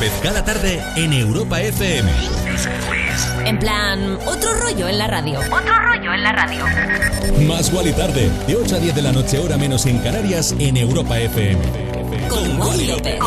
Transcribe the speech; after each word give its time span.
López 0.00 0.18
cada 0.22 0.42
tarde 0.42 0.82
en 0.96 1.12
Europa 1.12 1.60
FM. 1.60 2.10
En 3.44 3.58
plan, 3.58 4.18
otro 4.26 4.50
rollo 4.54 4.88
en 4.88 4.96
la 4.96 5.06
radio. 5.06 5.38
Otro 5.40 5.78
rollo 5.78 6.14
en 6.14 6.22
la 6.22 6.32
radio. 6.32 6.64
Más 7.46 7.70
Wally 7.70 7.92
tarde, 7.92 8.30
de 8.46 8.56
8 8.56 8.76
a 8.76 8.78
10 8.78 8.94
de 8.94 9.02
la 9.02 9.12
noche, 9.12 9.38
hora 9.38 9.58
menos 9.58 9.84
en 9.84 9.98
Canarias, 9.98 10.54
en 10.58 10.78
Europa 10.78 11.18
FM. 11.18 11.60
Con 12.30 12.58
Wally 12.58 12.86
López. 12.86 13.20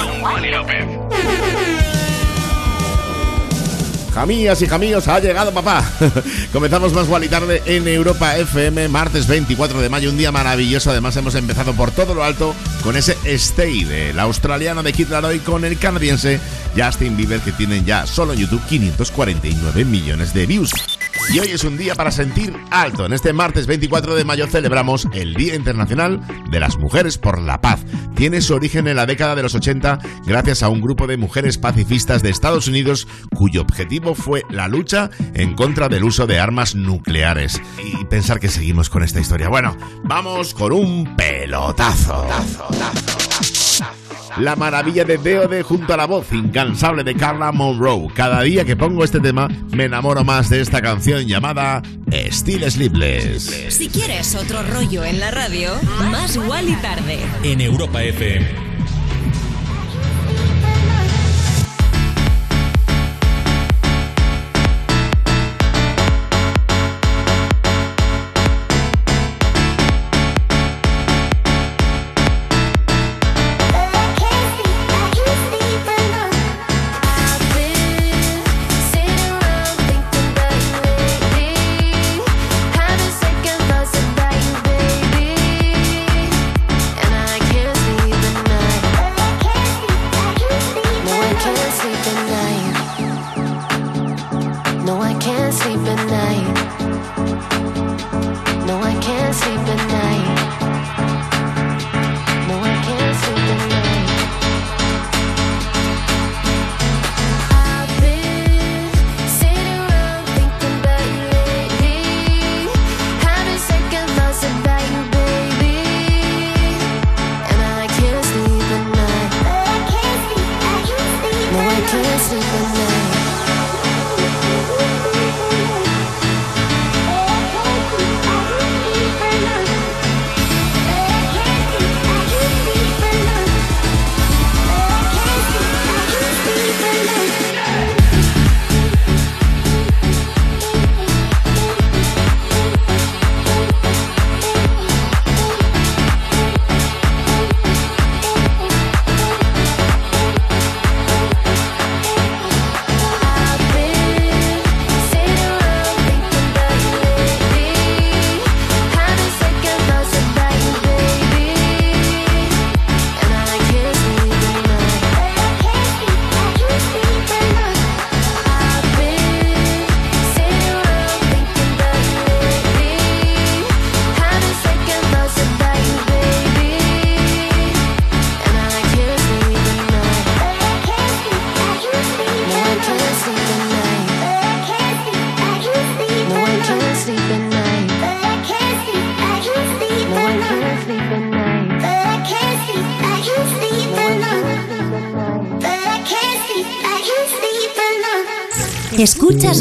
Jamías 4.13 4.61
y 4.61 4.67
jamíos, 4.67 5.07
ha 5.07 5.19
llegado 5.19 5.51
papá. 5.51 5.83
Comenzamos 6.53 6.93
más 6.93 7.07
Wally 7.07 7.29
tarde 7.29 7.63
en 7.65 7.87
Europa 7.87 8.37
FM, 8.37 8.87
martes 8.87 9.25
24 9.25 9.81
de 9.81 9.89
mayo, 9.89 10.11
un 10.11 10.17
día 10.17 10.31
maravilloso. 10.31 10.91
Además, 10.91 11.17
hemos 11.17 11.33
empezado 11.33 11.73
por 11.73 11.89
todo 11.89 12.13
lo 12.13 12.23
alto 12.23 12.53
con 12.83 12.95
ese 12.95 13.17
Stay 13.25 13.83
del 13.83 14.19
australiano 14.19 14.83
de 14.83 14.93
Kid 14.93 15.09
Laroi 15.09 15.39
con 15.39 15.65
el 15.65 15.79
canadiense 15.79 16.39
Justin 16.75 17.15
Bieber, 17.17 17.39
que 17.41 17.51
tienen 17.51 17.85
ya 17.85 18.05
solo 18.05 18.33
en 18.33 18.39
YouTube 18.39 18.65
549 18.67 19.85
millones 19.85 20.33
de 20.33 20.45
views. 20.45 20.71
Y 21.31 21.39
hoy 21.39 21.47
es 21.51 21.63
un 21.63 21.77
día 21.77 21.95
para 21.95 22.11
sentir 22.11 22.53
alto. 22.69 23.05
En 23.05 23.13
este 23.13 23.33
martes 23.33 23.65
24 23.65 24.15
de 24.15 24.25
mayo 24.25 24.47
celebramos 24.47 25.07
el 25.13 25.33
Día 25.33 25.55
Internacional 25.55 26.19
de 26.49 26.59
las 26.59 26.77
Mujeres 26.77 27.17
por 27.17 27.41
la 27.41 27.61
Paz. 27.61 27.85
Tiene 28.15 28.41
su 28.41 28.53
origen 28.53 28.87
en 28.87 28.97
la 28.97 29.05
década 29.05 29.35
de 29.35 29.43
los 29.43 29.55
80 29.55 29.99
gracias 30.25 30.63
a 30.63 30.69
un 30.69 30.81
grupo 30.81 31.07
de 31.07 31.17
mujeres 31.17 31.57
pacifistas 31.57 32.21
de 32.23 32.29
Estados 32.29 32.67
Unidos 32.67 33.07
cuyo 33.35 33.61
objetivo 33.61 34.15
fue 34.15 34.43
la 34.49 34.67
lucha 34.67 35.09
en 35.33 35.55
contra 35.55 35.89
del 35.89 36.03
uso 36.03 36.27
de 36.27 36.39
armas 36.39 36.75
nucleares. 36.75 37.61
Y 37.83 38.05
pensar 38.05 38.39
que 38.39 38.49
seguimos 38.49 38.89
con 38.89 39.03
esta 39.03 39.19
historia. 39.19 39.49
Bueno, 39.49 39.77
vamos 40.03 40.53
con 40.53 40.73
un 40.73 41.15
pelotazo. 41.15 42.27
La 44.37 44.55
maravilla 44.55 45.05
de 45.05 45.17
D.O.D. 45.17 45.63
junto 45.63 45.93
a 45.93 45.97
la 45.97 46.05
voz 46.05 46.31
incansable 46.31 47.03
de 47.03 47.15
Carla 47.15 47.51
Monroe. 47.51 48.07
Cada 48.13 48.41
día 48.41 48.65
que 48.65 48.75
pongo 48.75 49.03
este 49.03 49.19
tema 49.19 49.47
me 49.71 49.85
enamoro 49.85 50.23
más 50.23 50.49
de 50.49 50.61
esta 50.61 50.81
canción 50.81 51.25
llamada 51.27 51.81
Still 52.11 52.69
Sleepless. 52.69 53.43
Si 53.69 53.89
quieres 53.89 54.33
otro 54.35 54.63
rollo 54.63 55.03
en 55.03 55.19
la 55.19 55.31
radio, 55.31 55.71
más 56.11 56.37
Wally 56.37 56.75
tarde. 56.77 57.19
En 57.43 57.61
Europa 57.61 58.01
FM. 58.03 58.45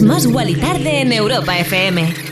Más 0.02 0.26
Guali 0.26 0.56
Tarde 0.56 1.00
en 1.00 1.12
Europa 1.12 1.58
FM. 1.58 2.31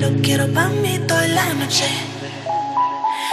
Lo 0.00 0.10
quiero 0.22 0.46
pa' 0.52 0.68
mí 0.68 0.98
toda 1.08 1.26
la 1.28 1.52
noche. 1.54 1.88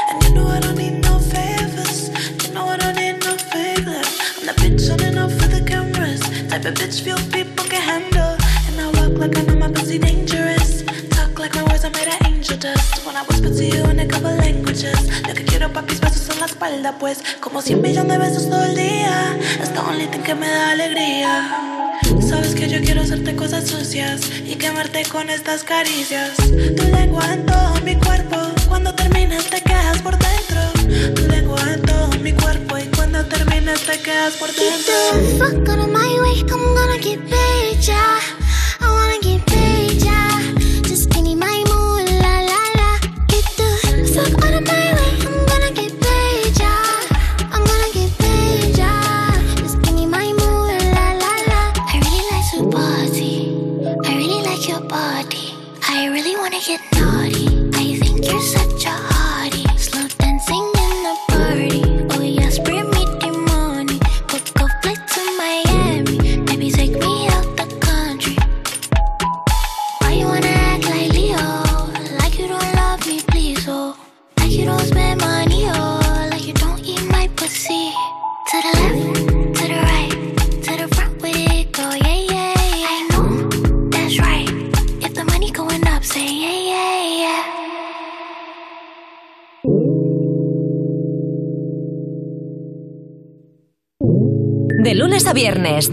And 0.10 0.24
you 0.24 0.34
know 0.34 0.48
I 0.48 0.60
don't 0.60 0.76
need 0.76 1.00
no 1.04 1.20
favors. 1.20 2.10
You 2.44 2.54
know 2.54 2.68
I 2.68 2.78
don't 2.78 2.96
need 2.96 3.24
no 3.24 3.38
favors. 3.38 4.10
I'm 4.38 4.46
the 4.48 4.54
bitch 4.54 4.92
on 4.92 5.00
and 5.02 5.20
off 5.20 5.32
for 5.34 5.48
the 5.48 5.62
cameras. 5.62 6.22
Type 6.50 6.66
of 6.66 6.74
bitch 6.74 7.02
few 7.04 7.16
people 7.32 7.66
can 7.70 7.82
handle. 7.82 8.36
And 8.68 8.82
I 8.82 8.88
walk 8.98 9.18
like 9.20 9.38
I 9.38 9.44
know 9.44 9.56
my 9.56 9.72
pussy 9.72 10.00
dangerous. 10.00 10.84
Talk 11.12 11.38
like 11.38 11.54
my 11.54 11.64
words 11.64 11.86
are 11.86 11.92
made 11.92 12.08
of 12.08 12.26
angel 12.26 12.58
dust. 12.58 13.06
When 13.06 13.16
I 13.16 13.22
whisper 13.24 13.50
to 13.50 13.64
you 13.64 13.84
in 13.92 14.00
a 14.00 14.08
couple 14.08 14.36
languages. 14.36 15.00
Lo 15.28 15.36
que 15.36 15.46
quiero 15.46 15.72
papis 15.72 16.00
besos 16.00 16.28
en 16.30 16.40
la 16.40 16.48
espalda, 16.48 16.98
pues. 16.98 17.24
Como 17.42 17.62
cien 17.62 17.80
millones 17.82 18.12
de 18.12 18.18
besos 18.18 18.50
todo 18.50 18.64
el 18.64 18.76
día. 18.76 19.38
Es 19.62 19.72
the 19.72 19.80
only 19.80 20.08
thing 20.08 20.24
que 20.24 20.34
me 20.34 20.48
da 20.48 20.72
alegría. 20.72 21.75
Sabes 22.22 22.56
que 22.56 22.68
yo 22.70 22.82
quiero 22.82 23.02
hacerte 23.02 23.36
cosas 23.36 23.68
sucias 23.68 24.22
y 24.46 24.56
quemarte 24.56 25.04
con 25.06 25.30
estas 25.30 25.64
caricias. 25.64 26.36
Tu 26.38 26.84
lengua 26.92 27.34
en 27.34 27.46
todo 27.46 27.82
mi 27.84 27.96
cuerpo, 27.96 28.38
cuando 28.68 28.94
terminas 28.94 29.46
te 29.50 29.62
quedas 29.62 30.02
por 30.02 30.18
dentro. 30.18 31.14
Tu 31.16 31.28
lengua 31.28 31.62
en 31.74 31.82
todo 31.82 32.10
mi 32.22 32.32
cuerpo 32.34 32.78
y 32.78 32.86
cuando 32.96 33.26
terminas 33.26 33.82
te 33.82 34.00
quedas 34.00 34.34
por 34.36 34.50
dentro. 34.54 34.94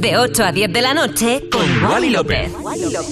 De 0.01 0.17
8 0.17 0.45
a 0.45 0.53
10 0.53 0.73
de 0.73 0.83
la 0.83 0.95
noche, 0.95 1.49
con 1.51 1.85
Wally 1.85 2.11
López. 2.11 2.51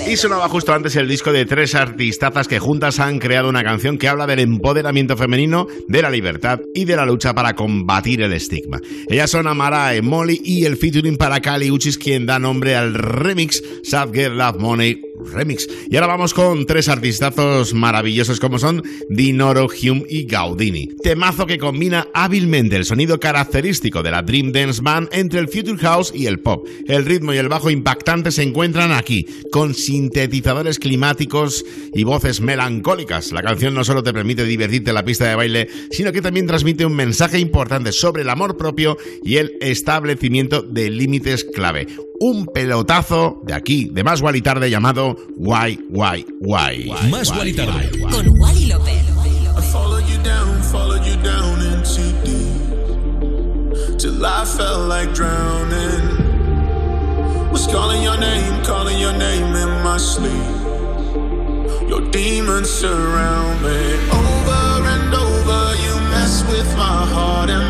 Y 0.08 0.16
sonaba 0.16 0.48
justo 0.48 0.72
antes 0.72 0.96
el 0.96 1.08
disco 1.08 1.32
de 1.32 1.44
tres 1.44 1.74
artistazas 1.74 2.48
que 2.48 2.58
juntas 2.58 3.00
han 3.00 3.18
creado 3.18 3.48
una 3.48 3.62
canción 3.62 3.98
que 3.98 4.08
habla 4.08 4.26
del 4.26 4.40
empoderamiento 4.40 5.16
femenino, 5.16 5.66
de 5.88 6.02
la 6.02 6.10
libertad 6.10 6.60
y 6.74 6.84
de 6.84 6.96
la 6.96 7.06
lucha 7.06 7.34
para 7.34 7.54
combatir 7.54 8.22
el 8.22 8.32
estigma. 8.32 8.80
Ellas 9.08 9.30
son 9.30 9.46
Amara 9.46 9.90
Molly 10.02 10.40
y 10.44 10.64
el 10.64 10.76
featuring 10.76 11.16
para 11.16 11.40
Kali 11.40 11.70
Uchis 11.70 11.98
quien 11.98 12.26
da 12.26 12.38
nombre 12.38 12.76
al 12.76 12.94
remix 12.94 13.62
Sad 13.82 14.12
Girl 14.12 14.38
Love 14.38 14.58
Money 14.58 15.09
Remix. 15.24 15.68
Y 15.88 15.96
ahora 15.96 16.08
vamos 16.08 16.34
con 16.34 16.66
tres 16.66 16.88
artistazos 16.88 17.74
maravillosos 17.74 18.40
como 18.40 18.58
son 18.58 18.82
Dinoro, 19.08 19.66
Hume 19.66 20.04
y 20.08 20.24
Gaudini. 20.24 20.88
Temazo 21.02 21.46
que 21.46 21.58
combina 21.58 22.08
hábilmente 22.14 22.76
el 22.76 22.84
sonido 22.84 23.18
característico 23.20 24.02
de 24.02 24.10
la 24.10 24.22
Dream 24.22 24.52
Dance 24.52 24.82
Band 24.82 25.08
entre 25.12 25.40
el 25.40 25.48
Future 25.48 25.78
House 25.78 26.12
y 26.14 26.26
el 26.26 26.40
pop. 26.40 26.66
El 26.86 27.04
ritmo 27.04 27.32
y 27.32 27.38
el 27.38 27.48
bajo 27.48 27.70
impactante 27.70 28.30
se 28.30 28.42
encuentran 28.42 28.92
aquí, 28.92 29.26
con 29.50 29.74
sintetizadores 29.74 30.78
climáticos 30.78 31.64
y 31.92 32.04
voces 32.04 32.40
melancólicas. 32.40 33.32
La 33.32 33.42
canción 33.42 33.74
no 33.74 33.84
solo 33.84 34.02
te 34.02 34.12
permite 34.12 34.44
divertirte 34.44 34.90
en 34.90 34.94
la 34.94 35.04
pista 35.04 35.28
de 35.28 35.34
baile, 35.34 35.68
sino 35.90 36.12
que 36.12 36.22
también 36.22 36.46
transmite 36.46 36.84
un 36.84 36.94
mensaje 36.94 37.38
importante 37.38 37.92
sobre 37.92 38.22
el 38.22 38.30
amor 38.30 38.56
propio 38.56 38.96
y 39.22 39.36
el 39.36 39.56
establecimiento 39.60 40.62
de 40.62 40.90
límites 40.90 41.44
clave. 41.44 41.86
Un 42.22 42.44
pelotazo 42.44 43.40
de 43.44 43.54
aquí, 43.54 43.88
de 43.90 44.04
más 44.04 44.22
y 44.34 44.42
tarde 44.42 44.68
llamado 44.68 45.16
Why, 45.38 45.80
Why, 45.88 46.26
Why. 46.42 46.92
Más 47.10 47.32
Guali 47.32 47.54
Tarde. 47.54 47.98
Con 47.98 48.28
Wally 48.38 48.66
López. 48.66 49.00
I 49.56 49.62
followed 49.62 50.04
you 50.06 50.22
down, 50.22 50.62
followed 50.64 51.02
you 51.06 51.16
down 51.22 51.62
into 51.62 52.02
deep. 52.22 52.60
Till 53.98 54.22
I 54.22 54.44
felt 54.44 54.86
like 54.86 55.14
drowning. 55.14 56.20
Was 57.52 57.66
calling 57.66 58.02
your 58.02 58.18
name, 58.18 58.62
calling 58.64 58.98
your 58.98 59.14
name 59.14 59.56
in 59.56 59.82
my 59.82 59.96
sleep. 59.96 60.30
Your 61.88 62.02
demons 62.10 62.68
surround 62.68 63.62
me. 63.62 63.96
Over 64.12 64.84
and 64.88 65.14
over, 65.14 65.74
you 65.82 65.94
mess 66.10 66.44
with 66.50 66.68
my 66.76 67.06
heart 67.06 67.48
and 67.48 67.69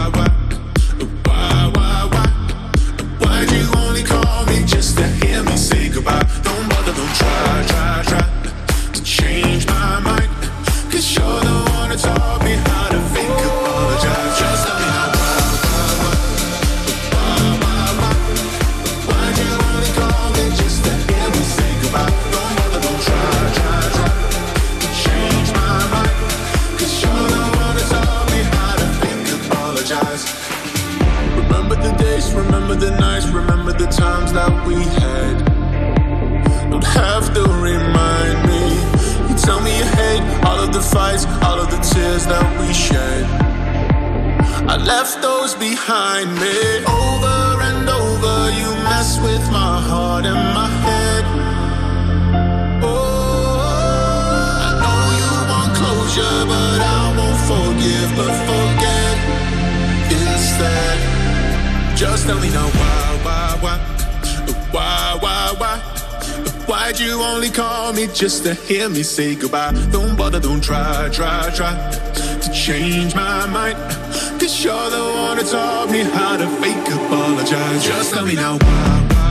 goodbye. 6.03 6.41
Don't 6.43 6.69
bother, 6.69 6.93
don't 6.93 7.15
try, 7.15 7.63
try, 7.67 8.03
try 8.03 8.93
to 8.93 9.03
change. 9.03 9.70
left 44.91 45.21
those 45.21 45.53
behind 45.55 46.29
me. 46.43 46.57
Over 47.03 47.39
and 47.69 47.87
over, 48.01 48.37
you 48.59 48.69
mess 48.89 49.09
with 49.27 49.45
my 49.59 49.75
heart 49.89 50.25
and 50.31 50.43
my 50.59 50.69
head. 50.85 51.23
Oh, 52.83 53.55
I 54.67 54.71
know 54.81 55.03
you 55.21 55.31
want 55.51 55.71
closure, 55.79 56.39
but 56.51 56.79
I 56.97 57.01
won't 57.17 57.41
forgive, 57.51 58.09
but 58.19 58.33
forget 58.49 59.15
instead. 60.19 60.97
Just 62.01 62.21
tell 62.27 62.39
me 62.45 62.49
now 62.59 62.69
why, 62.79 63.01
why, 63.25 63.45
why, 63.63 63.77
why, 64.75 65.17
why, 65.23 65.41
why. 65.61 65.75
Why'd 66.69 66.99
you 66.99 67.13
only 67.31 67.49
call 67.49 67.93
me 67.93 68.07
just 68.07 68.43
to 68.43 68.53
hear 68.53 68.89
me 68.89 69.03
say 69.03 69.35
goodbye? 69.35 69.71
Don't 69.91 70.17
bother, 70.17 70.41
don't 70.41 70.63
try, 70.69 71.09
try, 71.17 71.49
try 71.55 71.73
to 72.43 72.51
change 72.53 73.15
my 73.15 73.45
mind 73.47 74.00
you're 74.63 74.91
the 74.91 75.03
one 75.15 75.37
who 75.39 75.43
taught 75.43 75.89
me 75.89 76.01
how 76.01 76.37
to 76.37 76.47
fake 76.61 76.87
apologize. 76.93 77.83
Just 77.83 78.13
tell 78.13 78.23
me 78.27 78.35
now 78.35 78.59
why. 78.59 79.30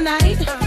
night. 0.00 0.59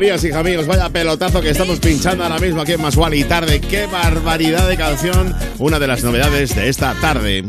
Sabías, 0.00 0.24
hija 0.24 0.42
míos, 0.42 0.66
vaya 0.66 0.88
pelotazo 0.88 1.42
que 1.42 1.50
estamos 1.50 1.78
pinchando 1.78 2.24
ahora 2.24 2.38
mismo 2.38 2.62
aquí 2.62 2.72
en 2.72 2.80
Más 2.80 2.96
y 3.12 3.24
Tarde. 3.24 3.60
¡Qué 3.60 3.84
barbaridad 3.84 4.66
de 4.66 4.78
canción! 4.78 5.34
Una 5.58 5.78
de 5.78 5.86
las 5.86 6.02
novedades 6.02 6.56
de 6.56 6.70
esta 6.70 6.94
tarde. 7.02 7.44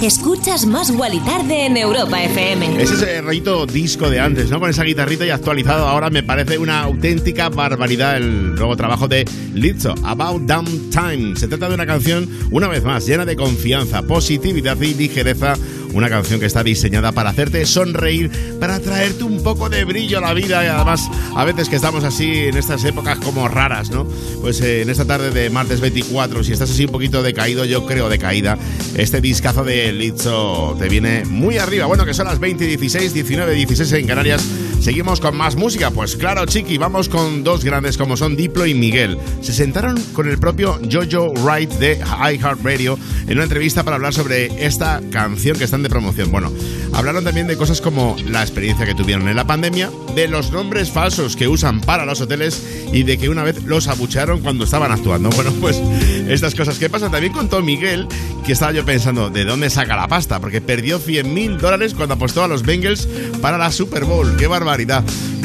Escuchas 0.00 0.64
Más 0.64 0.90
y 0.90 1.18
Tarde 1.18 1.66
en 1.66 1.76
Europa 1.76 2.22
FM. 2.22 2.80
Es 2.80 2.92
ese 2.92 3.20
rollito 3.20 3.66
disco 3.66 4.08
de 4.10 4.20
antes, 4.20 4.48
¿no? 4.48 4.60
Con 4.60 4.70
esa 4.70 4.84
guitarrita 4.84 5.26
y 5.26 5.30
actualizado 5.30 5.88
ahora 5.88 6.08
me 6.08 6.22
parece 6.22 6.56
una 6.56 6.82
auténtica 6.82 7.48
barbaridad 7.48 8.16
el 8.16 8.54
nuevo 8.54 8.76
trabajo 8.76 9.08
de 9.08 9.24
Lizzo, 9.52 9.96
About 10.04 10.42
Damn 10.42 10.90
Time. 10.90 11.34
Se 11.34 11.48
trata 11.48 11.68
de 11.68 11.74
una 11.74 11.86
canción, 11.86 12.28
una 12.52 12.68
vez 12.68 12.84
más, 12.84 13.06
llena 13.06 13.24
de 13.24 13.34
confianza, 13.34 14.02
positividad 14.02 14.80
y 14.80 14.94
ligereza 14.94 15.56
una 15.92 16.08
canción 16.08 16.40
que 16.40 16.46
está 16.46 16.62
diseñada 16.62 17.12
para 17.12 17.30
hacerte 17.30 17.64
sonreír, 17.66 18.30
para 18.58 18.80
traerte 18.80 19.24
un 19.24 19.42
poco 19.42 19.68
de 19.68 19.84
brillo 19.84 20.18
a 20.18 20.20
la 20.20 20.34
vida 20.34 20.64
y 20.64 20.68
además 20.68 21.08
a 21.34 21.44
veces 21.44 21.68
que 21.68 21.76
estamos 21.76 22.04
así 22.04 22.30
en 22.46 22.56
estas 22.56 22.84
épocas 22.84 23.18
como 23.18 23.48
raras, 23.48 23.90
¿no? 23.90 24.06
Pues 24.40 24.60
eh, 24.60 24.82
en 24.82 24.90
esta 24.90 25.04
tarde 25.04 25.30
de 25.30 25.50
martes 25.50 25.80
24, 25.80 26.44
si 26.44 26.52
estás 26.52 26.70
así 26.70 26.84
un 26.84 26.92
poquito 26.92 27.22
decaído, 27.22 27.64
yo 27.64 27.86
creo 27.86 28.08
decaída, 28.08 28.58
este 28.96 29.20
discazo 29.20 29.64
de 29.64 29.92
Lizzo 29.92 30.76
te 30.78 30.88
viene 30.88 31.24
muy 31.24 31.58
arriba. 31.58 31.86
Bueno, 31.86 32.04
que 32.04 32.14
son 32.14 32.26
las 32.26 32.38
20 32.38 32.66
16, 32.66 33.14
19 33.14 33.54
16 33.54 33.92
en 33.92 34.06
Canarias. 34.06 34.44
Seguimos 34.82 35.20
con 35.20 35.36
más 35.36 35.54
música. 35.54 35.92
Pues 35.92 36.16
claro, 36.16 36.44
chiqui, 36.44 36.76
vamos 36.76 37.08
con 37.08 37.44
dos 37.44 37.62
grandes 37.62 37.96
como 37.96 38.16
son 38.16 38.34
Diplo 38.34 38.66
y 38.66 38.74
Miguel. 38.74 39.16
Se 39.40 39.52
sentaron 39.52 39.96
con 40.12 40.28
el 40.28 40.38
propio 40.38 40.80
Jojo 40.90 41.32
Wright 41.34 41.70
de 41.74 41.98
iHeartRadio 41.98 42.98
en 43.28 43.34
una 43.34 43.44
entrevista 43.44 43.84
para 43.84 43.94
hablar 43.94 44.12
sobre 44.12 44.46
esta 44.66 45.00
canción 45.12 45.56
que 45.56 45.62
están 45.62 45.84
de 45.84 45.88
promoción. 45.88 46.32
Bueno, 46.32 46.50
hablaron 46.94 47.22
también 47.22 47.46
de 47.46 47.56
cosas 47.56 47.80
como 47.80 48.16
la 48.26 48.42
experiencia 48.42 48.84
que 48.84 48.96
tuvieron 48.96 49.28
en 49.28 49.36
la 49.36 49.46
pandemia, 49.46 49.88
de 50.16 50.26
los 50.26 50.50
nombres 50.50 50.90
falsos 50.90 51.36
que 51.36 51.46
usan 51.46 51.80
para 51.80 52.04
los 52.04 52.20
hoteles 52.20 52.60
y 52.92 53.04
de 53.04 53.18
que 53.18 53.28
una 53.28 53.44
vez 53.44 53.62
los 53.62 53.86
abuchearon 53.86 54.40
cuando 54.40 54.64
estaban 54.64 54.90
actuando. 54.90 55.30
Bueno, 55.30 55.52
pues 55.60 55.80
estas 56.28 56.56
cosas 56.56 56.80
que 56.80 56.90
pasan. 56.90 57.12
También 57.12 57.32
contó 57.32 57.62
Miguel 57.62 58.08
que 58.44 58.52
estaba 58.52 58.72
yo 58.72 58.84
pensando, 58.84 59.30
¿de 59.30 59.44
dónde 59.44 59.70
saca 59.70 59.94
la 59.94 60.08
pasta? 60.08 60.40
Porque 60.40 60.60
perdió 60.60 60.98
100 60.98 61.32
mil 61.32 61.58
dólares 61.58 61.94
cuando 61.94 62.14
apostó 62.14 62.42
a 62.42 62.48
los 62.48 62.64
Bengals 62.64 63.06
para 63.40 63.58
la 63.58 63.70
Super 63.70 64.04
Bowl. 64.04 64.36
¡Qué 64.36 64.48
barbaridad! 64.48 64.71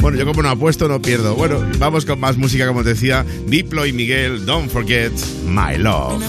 Bueno, 0.00 0.16
yo 0.16 0.24
como 0.26 0.42
no 0.42 0.50
apuesto 0.50 0.88
no 0.88 1.02
pierdo. 1.02 1.34
Bueno, 1.34 1.60
vamos 1.78 2.04
con 2.04 2.18
más 2.20 2.36
música, 2.36 2.66
como 2.66 2.82
te 2.82 2.90
decía. 2.90 3.24
Diplo 3.46 3.84
y 3.84 3.92
Miguel, 3.92 4.46
Don't 4.46 4.70
Forget 4.70 5.12
My 5.46 5.76
Love. 5.76 6.22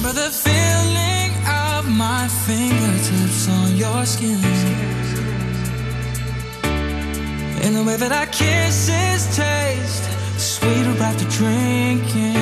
my 2.00 2.28
fingertips 2.48 3.50
on 3.50 3.76
your 3.76 4.06
skin. 4.06 4.40
And 7.64 7.76
the 7.76 7.84
way 7.84 7.98
that 7.98 8.12
our 8.12 8.28
kisses 8.28 9.36
taste 9.36 10.06
sweeter 10.38 10.96
after 11.04 11.26
drinking. 11.26 12.38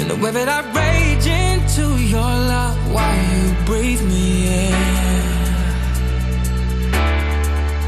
And 0.00 0.10
the 0.10 0.16
way 0.16 0.32
that 0.32 0.48
I 0.48 0.60
rage 0.80 1.26
into 1.26 1.86
your 2.02 2.32
love 2.52 2.76
while 2.92 3.22
you 3.32 3.54
breathe 3.64 4.02
me 4.02 4.66
in. 4.66 5.11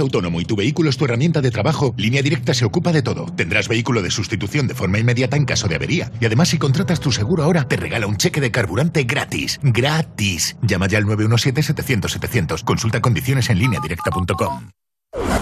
Autónomo 0.00 0.40
y 0.40 0.44
tu 0.44 0.56
vehículo 0.56 0.90
es 0.90 0.96
tu 0.96 1.04
herramienta 1.04 1.40
de 1.40 1.50
trabajo, 1.50 1.94
Línea 1.96 2.22
Directa 2.22 2.54
se 2.54 2.64
ocupa 2.64 2.92
de 2.92 3.02
todo. 3.02 3.26
Tendrás 3.26 3.68
vehículo 3.68 4.02
de 4.02 4.10
sustitución 4.10 4.66
de 4.66 4.74
forma 4.74 4.98
inmediata 4.98 5.36
en 5.36 5.44
caso 5.44 5.68
de 5.68 5.76
avería. 5.76 6.10
Y 6.20 6.26
además, 6.26 6.48
si 6.48 6.58
contratas 6.58 7.00
tu 7.00 7.12
seguro 7.12 7.44
ahora, 7.44 7.68
te 7.68 7.76
regala 7.76 8.06
un 8.06 8.16
cheque 8.16 8.40
de 8.40 8.50
carburante 8.50 9.04
gratis. 9.04 9.60
¡Gratis! 9.62 10.56
Llama 10.62 10.88
ya 10.88 10.98
al 10.98 11.04
917-700-700. 11.04 12.64
Consulta 12.64 13.00
condiciones 13.00 13.50
en 13.50 13.58
lineadirecta.com. 13.58 14.77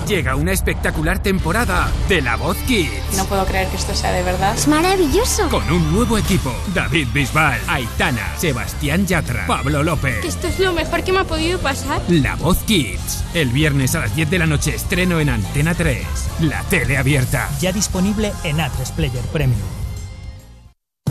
Llega 0.07 0.37
una 0.37 0.53
espectacular 0.53 1.19
temporada 1.19 1.91
de 2.09 2.23
La 2.23 2.37
Voz 2.37 2.57
Kids. 2.59 3.17
No 3.17 3.25
puedo 3.25 3.45
creer 3.45 3.67
que 3.69 3.77
esto 3.77 3.93
sea 3.93 4.13
de 4.13 4.23
verdad. 4.23 4.55
Es 4.57 4.69
maravilloso. 4.69 5.49
Con 5.49 5.69
un 5.69 5.93
nuevo 5.93 6.17
equipo. 6.17 6.55
David 6.73 7.09
Bisbal, 7.13 7.59
Aitana, 7.67 8.37
Sebastián 8.39 9.05
Yatra, 9.05 9.49
Pablo 9.49 9.83
López. 9.83 10.21
Que 10.21 10.29
Esto 10.29 10.47
es 10.47 10.61
lo 10.61 10.73
mejor 10.73 11.03
que 11.03 11.11
me 11.11 11.19
ha 11.19 11.25
podido 11.25 11.59
pasar. 11.59 12.01
La 12.09 12.37
Voz 12.37 12.59
Kids. 12.59 13.25
El 13.35 13.49
viernes 13.49 13.97
a 13.97 14.01
las 14.01 14.15
10 14.15 14.31
de 14.31 14.39
la 14.39 14.47
noche 14.47 14.77
estreno 14.77 15.19
en 15.19 15.29
Antena 15.29 15.75
3. 15.75 16.07
La 16.43 16.63
tele 16.63 16.99
abierta. 16.99 17.51
Ya 17.61 17.73
disponible 17.73 18.33
en 18.45 18.59
A3 18.59 18.93
Player 18.95 19.25
Premium. 19.33 19.76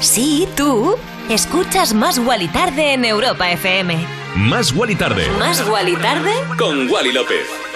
Sí, 0.00 0.48
tú. 0.56 0.96
Escuchas 1.28 1.92
Más 1.92 2.18
Guali 2.18 2.48
Tarde 2.48 2.94
en 2.94 3.04
Europa 3.04 3.50
FM. 3.50 3.98
Más 4.34 4.72
Guali 4.72 4.96
Tarde. 4.96 5.28
Más 5.38 5.62
Guali 5.68 5.94
Tarde 5.96 6.32
Con 6.56 6.90
Wally 6.90 7.12
López. 7.12 7.69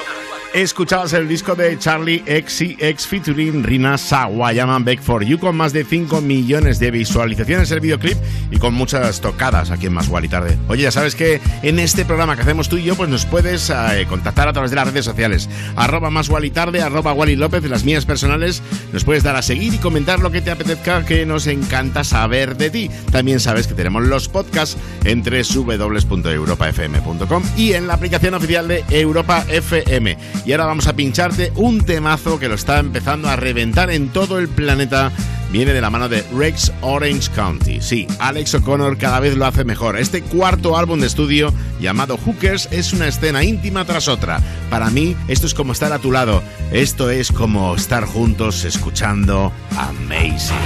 Escuchabas 0.54 1.12
el 1.14 1.26
disco 1.26 1.56
de 1.56 1.76
Charlie 1.80 2.22
XCX 2.28 3.08
featuring 3.08 3.64
Rina 3.64 3.98
Sawayaman 3.98 4.84
Back 4.84 5.02
for 5.02 5.24
You 5.24 5.40
con 5.40 5.56
más 5.56 5.72
de 5.72 5.84
5 5.84 6.20
millones 6.20 6.78
de 6.78 6.92
visualizaciones 6.92 7.72
el 7.72 7.80
videoclip 7.80 8.16
y 8.52 8.58
con 8.58 8.72
muchas 8.72 9.20
tocadas 9.20 9.72
aquí 9.72 9.86
en 9.86 9.94
Más 9.94 10.08
Guali 10.08 10.28
Tarde. 10.28 10.56
Oye, 10.68 10.84
ya 10.84 10.92
sabes 10.92 11.16
que 11.16 11.40
en 11.64 11.80
este 11.80 12.04
programa 12.04 12.36
que 12.36 12.42
hacemos 12.42 12.68
tú 12.68 12.76
y 12.76 12.84
yo, 12.84 12.94
pues 12.94 13.10
nos 13.10 13.26
puedes 13.26 13.68
eh, 13.68 14.06
contactar 14.08 14.46
a 14.46 14.52
través 14.52 14.70
de 14.70 14.76
las 14.76 14.86
redes 14.86 15.04
sociales. 15.04 15.50
Arroba 15.74 16.10
Más 16.10 16.28
Guali 16.28 16.52
Tarde, 16.52 16.82
arroba 16.82 17.14
Wally 17.14 17.34
López, 17.34 17.64
las 17.64 17.82
mías 17.82 18.06
personales. 18.06 18.62
Nos 18.92 19.02
puedes 19.02 19.24
dar 19.24 19.34
a 19.34 19.42
seguir 19.42 19.74
y 19.74 19.78
comentar 19.78 20.20
lo 20.20 20.30
que 20.30 20.40
te 20.40 20.52
apetezca, 20.52 21.04
que 21.04 21.26
nos 21.26 21.48
encanta 21.48 22.04
saber 22.04 22.56
de 22.56 22.70
ti. 22.70 22.92
También 23.10 23.40
sabes 23.40 23.66
que 23.66 23.74
tenemos 23.74 24.04
los 24.04 24.28
podcasts 24.28 24.76
en 25.02 25.24
www.europafm.com 25.24 27.42
y 27.56 27.72
en 27.72 27.88
la 27.88 27.94
aplicación 27.94 28.34
oficial 28.34 28.68
de 28.68 28.84
Europa 28.90 29.44
FM. 29.48 30.43
Y 30.44 30.52
ahora 30.52 30.66
vamos 30.66 30.86
a 30.86 30.94
pincharte 30.94 31.52
un 31.56 31.80
temazo 31.80 32.38
que 32.38 32.48
lo 32.48 32.54
está 32.54 32.78
empezando 32.78 33.28
a 33.28 33.36
reventar 33.36 33.90
en 33.90 34.08
todo 34.08 34.38
el 34.38 34.48
planeta. 34.48 35.10
Viene 35.50 35.72
de 35.72 35.80
la 35.80 35.88
mano 35.88 36.08
de 36.08 36.22
Rex 36.36 36.72
Orange 36.80 37.30
County. 37.34 37.80
Sí, 37.80 38.06
Alex 38.18 38.54
O'Connor 38.54 38.98
cada 38.98 39.20
vez 39.20 39.36
lo 39.36 39.46
hace 39.46 39.64
mejor. 39.64 39.96
Este 39.96 40.20
cuarto 40.20 40.76
álbum 40.76 41.00
de 41.00 41.06
estudio 41.06 41.54
llamado 41.80 42.18
Hookers 42.18 42.68
es 42.72 42.92
una 42.92 43.06
escena 43.08 43.42
íntima 43.44 43.84
tras 43.84 44.08
otra. 44.08 44.40
Para 44.68 44.90
mí, 44.90 45.16
esto 45.28 45.46
es 45.46 45.54
como 45.54 45.72
estar 45.72 45.92
a 45.92 45.98
tu 45.98 46.10
lado. 46.12 46.42
Esto 46.72 47.08
es 47.08 47.30
como 47.30 47.74
estar 47.74 48.04
juntos 48.04 48.64
escuchando 48.64 49.52
Amazing. 49.76 50.56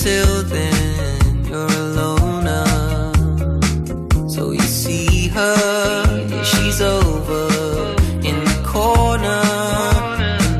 Until 0.00 0.42
then. 0.44 1.44
You're 1.44 1.66
alone. 1.66 2.46
uh. 2.46 4.28
So 4.28 4.52
you 4.52 4.60
see 4.60 5.28
her, 5.28 6.26
yeah, 6.28 6.42
she's 6.42 6.80
over 6.80 7.48
in 8.28 8.36
the 8.48 8.62
corner. 8.64 9.42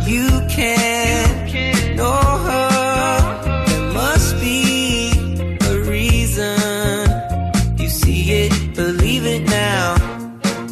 You 0.06 0.28
can't 0.50 1.54
ignore 1.54 2.38
her. 2.48 3.64
There 3.66 3.92
must 3.94 4.38
be 4.40 5.10
a 5.70 5.74
reason. 5.88 7.08
You 7.78 7.88
see 7.88 8.32
it, 8.42 8.74
believe 8.74 9.24
it 9.24 9.48
now. 9.48 9.94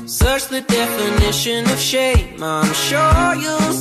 Search 0.06 0.48
the 0.48 0.60
definition 0.60 1.64
of 1.70 1.78
shame. 1.78 2.42
I'm 2.42 2.74
sure 2.74 3.34
you'll 3.34 3.72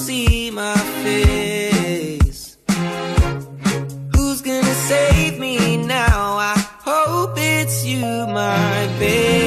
my 8.38 8.88
babe. 9.00 9.47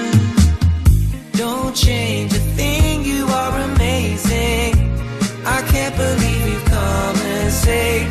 Change 1.73 2.33
a 2.33 2.39
thing, 2.57 3.05
you 3.05 3.25
are 3.27 3.59
amazing. 3.71 4.73
I 5.45 5.61
can't 5.71 5.95
believe 5.95 6.47
you 6.53 6.59
come 6.65 7.15
and 7.15 7.51
save 7.51 8.10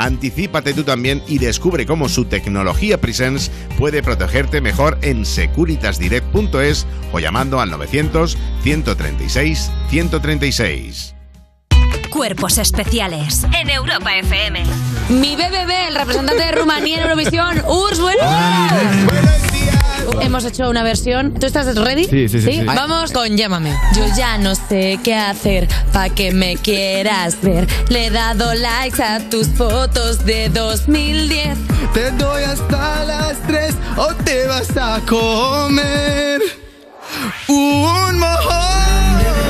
Anticípate 0.00 0.72
tú 0.72 0.82
también 0.82 1.22
y 1.28 1.36
descubre 1.36 1.84
cómo 1.84 2.08
su 2.08 2.24
tecnología 2.24 2.98
Presence 2.98 3.50
puede 3.78 4.02
protegerte 4.02 4.62
mejor 4.62 4.98
en 5.02 5.26
securitasdirect.es 5.26 6.86
o 7.12 7.18
llamando 7.18 7.60
al 7.60 7.70
900 7.70 8.38
136 8.62 9.70
136. 9.90 11.14
Cuerpos 12.08 12.56
especiales 12.56 13.44
en 13.52 13.68
Europa 13.68 14.16
FM. 14.16 14.64
Mi 15.10 15.36
BBB, 15.36 15.88
el 15.88 15.94
representante 15.94 16.44
de 16.44 16.52
Rumanía 16.52 16.96
en 16.96 17.02
Eurovisión, 17.02 17.62
Urs, 17.68 18.00
bueno. 18.00 19.29
Hemos 20.20 20.44
hecho 20.44 20.68
una 20.68 20.82
versión. 20.82 21.34
¿Tú 21.34 21.46
estás 21.46 21.74
ready? 21.76 22.04
Sí, 22.04 22.28
sí, 22.28 22.40
sí, 22.40 22.52
sí. 22.52 22.62
Vamos 22.64 23.12
con 23.12 23.36
Llámame. 23.36 23.74
Yo 23.94 24.04
ya 24.16 24.38
no 24.38 24.54
sé 24.54 24.98
qué 25.02 25.14
hacer 25.14 25.68
pa' 25.92 26.08
que 26.08 26.32
me 26.32 26.56
quieras 26.56 27.36
ver. 27.42 27.66
Le 27.88 28.06
he 28.06 28.10
dado 28.10 28.54
likes 28.54 29.02
a 29.02 29.20
tus 29.30 29.48
fotos 29.48 30.24
de 30.24 30.48
2010. 30.48 31.58
Te 31.94 32.10
doy 32.12 32.44
hasta 32.44 33.04
las 33.04 33.42
3 33.46 33.74
o 33.96 34.06
te 34.24 34.46
vas 34.46 34.76
a 34.76 35.00
comer 35.06 36.40
un 37.48 38.18
mojón. 38.18 39.49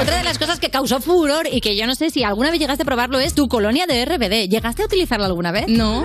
Otra 0.00 0.16
de 0.16 0.24
las 0.24 0.38
cosas 0.38 0.58
que 0.58 0.70
causó 0.70 1.00
furor 1.00 1.46
y 1.50 1.60
que 1.60 1.76
yo 1.76 1.86
no 1.86 1.94
sé 1.94 2.10
si 2.10 2.24
alguna 2.24 2.50
vez 2.50 2.58
llegaste 2.58 2.82
a 2.82 2.86
probarlo 2.86 3.20
es 3.20 3.34
tu 3.34 3.48
colonia 3.48 3.86
de 3.86 4.04
RBD. 4.04 4.48
¿Llegaste 4.48 4.82
a 4.82 4.86
utilizarla 4.86 5.26
alguna 5.26 5.52
vez? 5.52 5.66
No. 5.68 6.04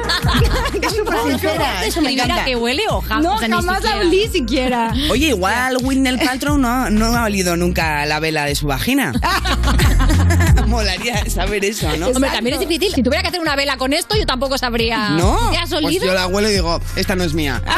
Es 0.81 0.93
súper 0.93 1.17
sincera, 1.25 1.85
eso 1.85 2.01
me 2.01 2.11
encanta. 2.11 2.45
que 2.45 2.55
huele 2.55 2.83
o 2.89 3.01
jamás. 3.01 3.23
No, 3.23 3.35
o 3.35 3.39
sea, 3.39 3.49
jamás 3.49 3.83
la 3.83 3.91
siquiera. 3.91 4.07
olí 4.07 4.27
siquiera. 4.27 4.93
Oye, 5.09 5.27
igual 5.27 5.77
Whitney 5.81 6.17
Paltrow 6.17 6.57
no, 6.57 6.89
no 6.89 7.15
ha 7.15 7.23
olido 7.25 7.55
nunca 7.57 8.05
la 8.05 8.19
vela 8.19 8.45
de 8.45 8.55
su 8.55 8.67
vagina. 8.67 9.13
Molaría 10.67 11.27
saber 11.29 11.63
eso, 11.65 11.87
¿no? 11.97 12.07
Hombre, 12.07 12.29
también 12.29 12.55
es 12.55 12.59
difícil. 12.59 12.93
Si 12.93 13.01
tuviera 13.03 13.21
que 13.21 13.29
hacer 13.29 13.39
una 13.39 13.55
vela 13.55 13.77
con 13.77 13.93
esto, 13.93 14.15
yo 14.17 14.25
tampoco 14.25 14.57
sabría. 14.57 15.09
No, 15.11 15.49
¿Te 15.51 15.57
has 15.57 15.69
pues 15.69 15.83
olido? 15.83 16.05
yo 16.05 16.13
la 16.13 16.27
huelo 16.27 16.49
y 16.49 16.53
digo, 16.53 16.79
esta 16.95 17.15
no 17.15 17.23
es 17.23 17.33
mía. 17.33 17.61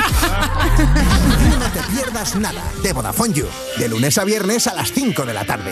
No 1.60 1.66
te 1.72 1.82
pierdas 1.94 2.36
nada 2.36 2.64
de 2.82 2.94
Vodafone 2.94 3.34
You. 3.34 3.46
De 3.78 3.90
lunes 3.90 4.18
a 4.18 4.24
viernes 4.24 4.66
a 4.68 4.74
las 4.74 4.92
5 4.94 5.26
de 5.26 5.34
la 5.34 5.44
tarde. 5.46 5.72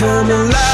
Like 0.00 0.08
I'm 0.08 0.30
alive 0.30 0.69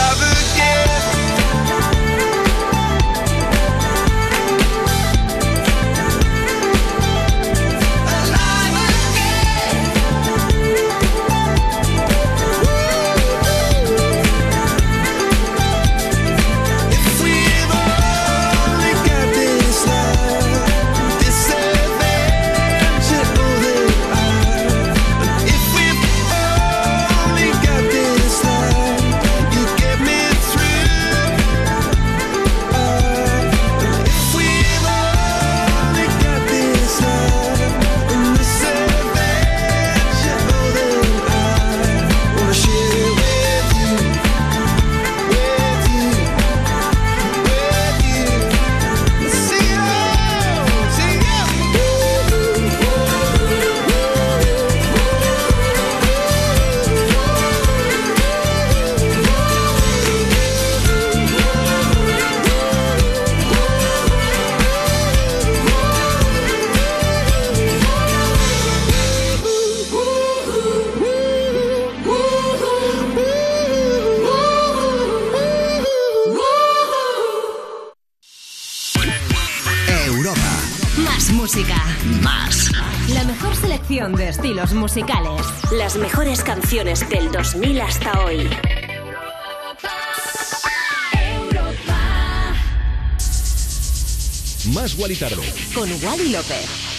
Con 95.76 95.90
Wally 95.90 96.30
López. 96.30 96.96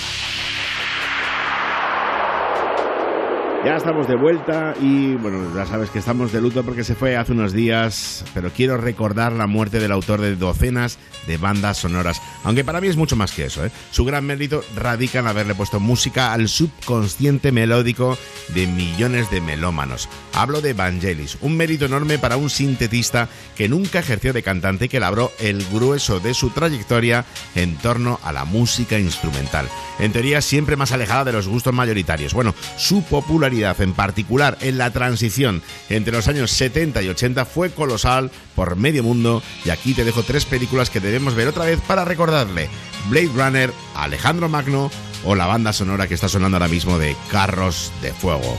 Ya 3.65 3.75
estamos 3.75 4.07
de 4.07 4.15
vuelta 4.15 4.75
y 4.80 5.15
bueno, 5.15 5.51
ya 5.55 5.65
sabes 5.65 5.89
que 5.89 5.97
estamos 5.97 6.32
de 6.32 6.41
luto 6.41 6.63
porque 6.63 6.84
se 6.84 6.93
fue 6.93 7.17
hace 7.17 7.32
unos 7.32 7.53
días, 7.53 8.23
pero 8.36 8.51
quiero 8.51 8.78
recordar 8.78 9.34
la 9.34 9.47
muerte 9.47 9.80
del 9.80 9.91
autor 9.91 10.21
de 10.21 10.36
docenas 10.36 10.99
de 11.25 11.38
bandas 11.38 11.78
sonoras, 11.78 12.21
aunque 12.43 12.63
para 12.63 12.81
mí 12.81 12.88
es 12.88 12.97
mucho 12.97 13.15
más 13.15 13.31
que 13.31 13.45
eso. 13.45 13.65
¿eh? 13.65 13.71
Su 13.91 14.05
gran 14.05 14.25
mérito 14.25 14.63
radica 14.75 15.19
en 15.19 15.27
haberle 15.27 15.55
puesto 15.55 15.79
música 15.79 16.33
al 16.33 16.49
subconsciente 16.49 17.51
melódico 17.51 18.17
de 18.49 18.67
millones 18.67 19.29
de 19.31 19.41
melómanos. 19.41 20.09
Hablo 20.33 20.61
de 20.61 20.73
Vangelis, 20.73 21.38
un 21.41 21.57
mérito 21.57 21.85
enorme 21.85 22.19
para 22.19 22.38
un 22.38 22.49
sintetista 22.49 23.29
que 23.55 23.69
nunca 23.69 23.99
ejerció 23.99 24.33
de 24.33 24.43
cantante 24.43 24.85
y 24.85 24.89
que 24.89 24.99
labró 24.99 25.31
el 25.39 25.65
grueso 25.65 26.19
de 26.19 26.33
su 26.33 26.49
trayectoria 26.49 27.25
en 27.55 27.77
torno 27.77 28.19
a 28.23 28.31
la 28.31 28.45
música 28.45 28.99
instrumental. 28.99 29.67
En 29.99 30.11
teoría 30.11 30.41
siempre 30.41 30.75
más 30.75 30.91
alejada 30.91 31.25
de 31.25 31.33
los 31.33 31.47
gustos 31.47 31.73
mayoritarios. 31.73 32.33
Bueno, 32.33 32.53
su 32.77 33.03
popularidad 33.03 33.79
en 33.81 33.93
particular 33.93 34.57
en 34.61 34.77
la 34.77 34.91
transición 34.91 35.61
entre 35.89 36.13
los 36.13 36.27
años 36.27 36.51
70 36.51 37.01
y 37.01 37.09
80 37.09 37.45
fue 37.45 37.71
colosal 37.71 38.31
por 38.58 38.76
medio 38.76 39.03
mundo 39.03 39.43
y 39.64 39.70
aquí 39.70 39.93
te 39.93 40.03
dejo 40.03 40.24
tres 40.24 40.43
películas 40.45 40.89
que 40.89 40.99
debemos 40.99 41.36
ver 41.36 41.47
otra 41.47 41.64
vez 41.64 41.80
para 41.80 42.03
recordarle. 42.03 42.70
Blade 43.08 43.30
Runner, 43.36 43.72
Alejandro 43.95 44.49
Magno 44.49 44.89
o 45.24 45.36
la 45.36 45.45
banda 45.45 45.74
sonora 45.74 46.08
que 46.08 46.16
está 46.16 46.28
sonando 46.28 46.58
ahora 46.58 46.68
mismo 46.68 46.97
de 46.97 47.16
Carros 47.30 47.91
de 48.01 48.12
Fuego. 48.14 48.58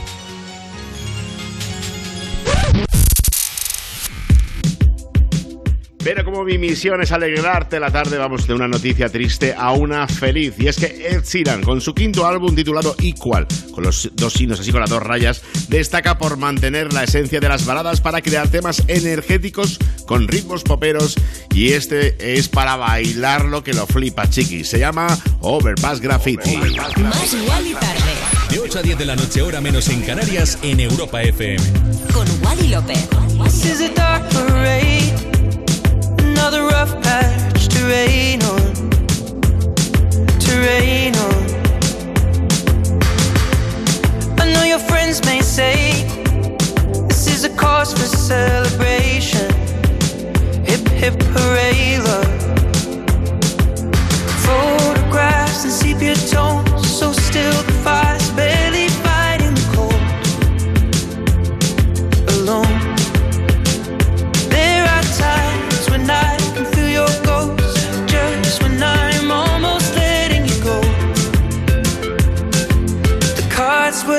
Pero 6.03 6.23
como 6.23 6.45
mi 6.45 6.57
misión 6.57 7.01
es 7.01 7.11
alegrarte 7.11 7.79
la 7.79 7.91
tarde, 7.91 8.17
vamos 8.17 8.47
de 8.47 8.53
una 8.53 8.69
noticia 8.69 9.09
triste 9.09 9.53
a 9.57 9.73
una 9.73 10.07
feliz. 10.07 10.55
Y 10.57 10.67
es 10.67 10.77
que 10.77 10.85
Ed 10.85 11.23
Sheeran, 11.25 11.61
con 11.61 11.81
su 11.81 11.93
quinto 11.93 12.25
álbum 12.25 12.55
titulado 12.55 12.95
Equal, 12.99 13.45
con 13.73 13.83
los 13.83 14.09
dos 14.13 14.33
signos 14.33 14.61
así 14.61 14.71
con 14.71 14.79
las 14.79 14.89
dos 14.89 15.03
rayas, 15.03 15.41
destaca 15.67 16.17
por 16.17 16.37
mantener 16.37 16.93
la 16.93 17.03
esencia 17.03 17.41
de 17.41 17.49
las 17.49 17.65
baladas 17.65 17.99
para 17.99 18.21
crear 18.21 18.47
temas 18.47 18.81
energéticos 18.87 19.77
con 20.05 20.27
ritmos 20.27 20.63
poperos. 20.63 21.15
Y 21.53 21.73
este 21.73 22.37
es 22.37 22.47
para 22.47 22.77
bailar 22.77 23.45
lo 23.45 23.63
que 23.63 23.73
lo 23.73 23.85
flipa, 23.85 24.29
chiqui. 24.29 24.63
Se 24.63 24.79
llama 24.79 25.07
Overpass 25.41 25.99
Graffiti. 25.99 26.55
Más 26.55 27.33
igual 27.33 27.67
y 27.67 27.73
tarde. 27.73 28.13
De 28.49 28.59
8 28.59 28.79
a 28.79 28.81
10 28.81 28.97
de 28.97 29.05
la 29.05 29.15
noche, 29.17 29.41
hora 29.41 29.59
menos 29.59 29.89
en 29.89 30.01
Canarias, 30.01 30.57
en 30.63 30.79
Europa 30.79 31.21
FM. 31.21 31.63
Con 32.13 32.25
Wally 32.43 32.69
López. 32.69 33.07
another 36.39 36.63
rough 36.63 36.93
patch 37.03 37.67
to 37.67 37.79
rain 37.85 38.41
on, 38.43 38.73
to 40.39 40.51
rain 40.67 41.13
on. 41.27 41.43
I 44.39 44.49
know 44.53 44.63
your 44.63 44.79
friends 44.79 45.23
may 45.25 45.41
say 45.41 45.75
this 47.09 47.27
is 47.27 47.43
a 47.43 47.49
cause 47.49 47.91
for 47.91 48.07
celebration. 48.15 49.49
Hip 50.63 50.87
hip 51.01 51.21
hooray, 51.33 51.99
love. 52.07 52.41
Photographs 54.45 55.65
and 55.65 55.73
sepia 55.73 56.15
tones, 56.15 56.89
so 56.89 57.08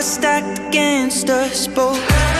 was 0.01 0.15
stacked 0.15 0.59
against 0.69 1.29
us 1.29 1.69
both. 1.69 2.40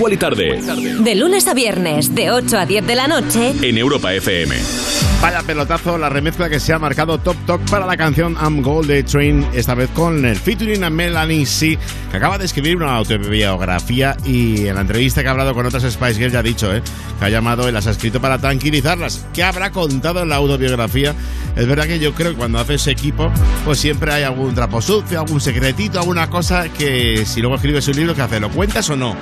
Más 0.00 0.08
Guali 0.08 0.16
Tarde. 0.16 0.58
De 1.00 1.14
lunes 1.14 1.46
a 1.46 1.52
viernes, 1.52 2.14
de 2.14 2.30
8 2.30 2.58
a 2.58 2.64
10 2.64 2.86
de 2.86 2.94
la 2.94 3.06
noche. 3.06 3.52
En 3.60 3.76
Europa 3.76 4.14
FM. 4.14 4.56
Vaya 5.20 5.42
pelotazo 5.42 5.98
la 5.98 6.08
remezcla 6.08 6.48
que 6.48 6.58
se 6.58 6.72
ha 6.72 6.78
marcado 6.78 7.18
Top 7.18 7.36
Talk 7.44 7.60
para 7.68 7.84
la 7.84 7.98
canción 7.98 8.34
I'm 8.40 8.62
Gold 8.62 8.88
de 8.88 9.02
Train, 9.02 9.46
esta 9.52 9.74
vez 9.74 9.90
con 9.90 10.24
el 10.24 10.36
featuring 10.36 10.82
a 10.84 10.88
Melanie 10.88 11.44
C, 11.44 11.78
que 12.10 12.16
acaba 12.16 12.38
de 12.38 12.46
escribir 12.46 12.78
una 12.78 12.96
autobiografía 12.96 14.16
y 14.24 14.66
en 14.68 14.76
la 14.76 14.80
entrevista 14.80 15.20
que 15.20 15.28
ha 15.28 15.32
hablado 15.32 15.52
con 15.52 15.66
otras 15.66 15.82
Spice 15.82 16.14
Girls 16.14 16.32
ya 16.32 16.38
ha 16.38 16.42
dicho 16.42 16.74
¿eh? 16.74 16.82
que 17.18 17.24
ha 17.26 17.28
llamado 17.28 17.68
y 17.68 17.72
las 17.72 17.86
ha 17.86 17.90
escrito 17.90 18.18
para 18.22 18.38
tranquilizarlas. 18.38 19.26
¿Qué 19.34 19.42
habrá 19.42 19.70
contado 19.70 20.22
en 20.22 20.30
la 20.30 20.36
autobiografía? 20.36 21.14
Es 21.56 21.66
verdad 21.66 21.86
que 21.86 21.98
yo 21.98 22.14
creo 22.14 22.30
que 22.30 22.36
cuando 22.36 22.58
haces 22.58 22.86
equipo, 22.86 23.30
pues 23.64 23.78
siempre 23.78 24.12
hay 24.12 24.22
algún 24.22 24.54
trapo 24.54 24.80
sucio, 24.80 25.20
algún 25.20 25.40
secretito, 25.40 25.98
alguna 25.98 26.30
cosa 26.30 26.68
que 26.68 27.24
si 27.26 27.40
luego 27.40 27.56
escribes 27.56 27.86
un 27.88 27.96
libro, 27.96 28.14
¿qué 28.14 28.22
haces? 28.22 28.40
¿Lo 28.40 28.50
cuentas 28.50 28.88
o 28.90 28.96
no? 28.96 29.16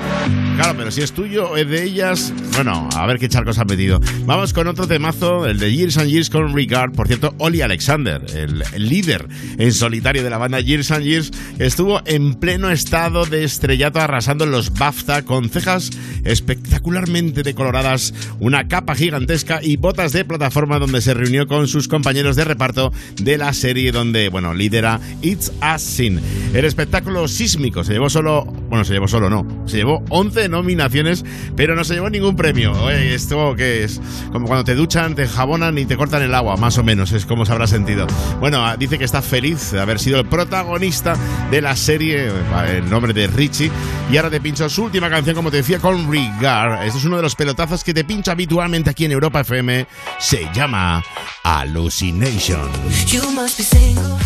Claro, 0.57 0.75
pero 0.77 0.91
si 0.91 1.03
es 1.03 1.13
tuyo 1.13 1.57
es 1.57 1.69
de 1.69 1.85
ellas, 1.85 2.33
bueno, 2.59 2.89
a 2.97 3.07
ver 3.07 3.21
qué 3.21 3.29
charcos 3.29 3.57
han 3.61 3.69
metido. 3.69 4.01
Vamos 4.27 4.53
con 4.53 4.67
otro 4.67 4.89
temazo, 4.89 5.47
el 5.47 5.61
de 5.61 5.73
Years 5.73 5.97
and 5.97 6.11
Years 6.11 6.29
con 6.29 6.53
Regard. 6.53 6.91
Por 6.91 7.07
cierto, 7.07 7.33
Oli 7.39 7.63
Alexander, 7.63 8.21
el, 8.35 8.65
líder 8.77 9.29
en 9.59 9.73
solitario 9.73 10.25
de 10.25 10.31
la 10.31 10.39
banda 10.39 10.59
Years 10.59 10.91
and 10.91 11.05
Years, 11.05 11.31
estuvo 11.61 12.01
en 12.05 12.35
pleno 12.35 12.69
estado 12.71 13.27
de 13.27 13.45
estrellato 13.45 14.01
arrasando 14.01 14.45
los 14.45 14.75
BAFTA 14.75 15.23
con 15.23 15.51
cejas 15.51 15.93
espectacularmente 16.25 17.45
decoloradas, 17.45 18.13
una 18.41 18.67
capa 18.67 18.97
gigantesca 18.97 19.61
y 19.63 19.77
botas 19.77 20.13
de 20.13 20.25
plataforma 20.25 20.81
donde 20.81 21.01
se 21.01 21.15
reunió 21.15 21.47
con 21.47 21.69
sus 21.69 21.87
compañeros 21.87 22.35
de 22.35 22.43
reparto 22.43 22.93
de 23.23 23.39
la 23.39 23.53
serie 23.53 23.93
donde, 23.93 24.31
bueno, 24.31 24.53
lidera 24.53 24.99
It's 25.23 25.53
a 25.61 25.79
Sin. 25.79 26.21
El 26.53 26.65
espectáculo 26.65 27.29
sísmico 27.29 27.85
se 27.85 27.93
llevó 27.93 28.11
solo, 28.11 28.47
bueno, 28.69 28.85
se 28.85 28.95
llevó 28.95 29.07
solo 29.07 29.31
no, 29.31 29.47
se 29.69 29.77
llevó 29.77 30.03
11 30.09 30.49
nominaciones, 30.49 31.25
pero 31.55 31.77
no 31.77 31.85
se 31.85 31.95
llevó 31.95 32.11
ningún 32.11 32.35
premio. 32.35 32.48
Oye, 32.49 33.15
esto 33.15 33.55
que 33.55 33.85
es 33.85 34.01
como 34.33 34.47
cuando 34.47 34.65
te 34.65 34.75
duchan, 34.75 35.15
te 35.15 35.29
jabonan 35.29 35.77
y 35.77 35.85
te 35.85 35.99
cortan 35.99 36.23
el 36.23 36.35
agua, 36.35 36.57
más 36.57 36.79
o 36.79 36.83
menos, 36.83 37.13
es 37.13 37.27
como 37.27 37.45
se 37.45 37.53
habrá 37.53 37.67
sentido. 37.67 38.07
Bueno, 38.41 38.75
dice 38.79 38.99
que 38.99 39.05
está 39.05 39.21
feliz 39.21 39.73
de 39.73 39.81
haber 39.81 39.99
sido 39.99 40.19
el 40.19 40.27
protagonista 40.27 41.15
de 41.51 41.61
la 41.61 41.77
serie, 41.77 42.31
el 42.69 42.89
nombre 42.89 43.13
de 43.13 43.27
Richie, 43.27 43.71
y 44.11 44.17
ahora 44.17 44.31
te 44.31 44.41
pincho 44.41 44.67
su 44.71 44.85
última 44.85 45.11
canción, 45.11 45.37
como 45.37 45.51
te 45.51 45.59
decía, 45.59 45.79
con 45.79 46.11
Regard. 46.11 46.85
Este 46.85 46.99
es 46.99 47.05
uno 47.05 47.17
de 47.17 47.23
los 47.23 47.35
pelotazos 47.35 47.85
que 47.85 47.93
te 47.93 48.05
pincho 48.05 48.31
habitualmente 48.31 48.89
aquí 48.89 49.05
en 49.05 49.13
Europa 49.13 49.41
FM, 49.41 49.87
se 50.19 50.49
llama 50.55 51.05
Hallucination. 51.45 52.67
You 53.09 53.31
must 53.33 53.59
be 53.59 53.65
single, 53.65 54.17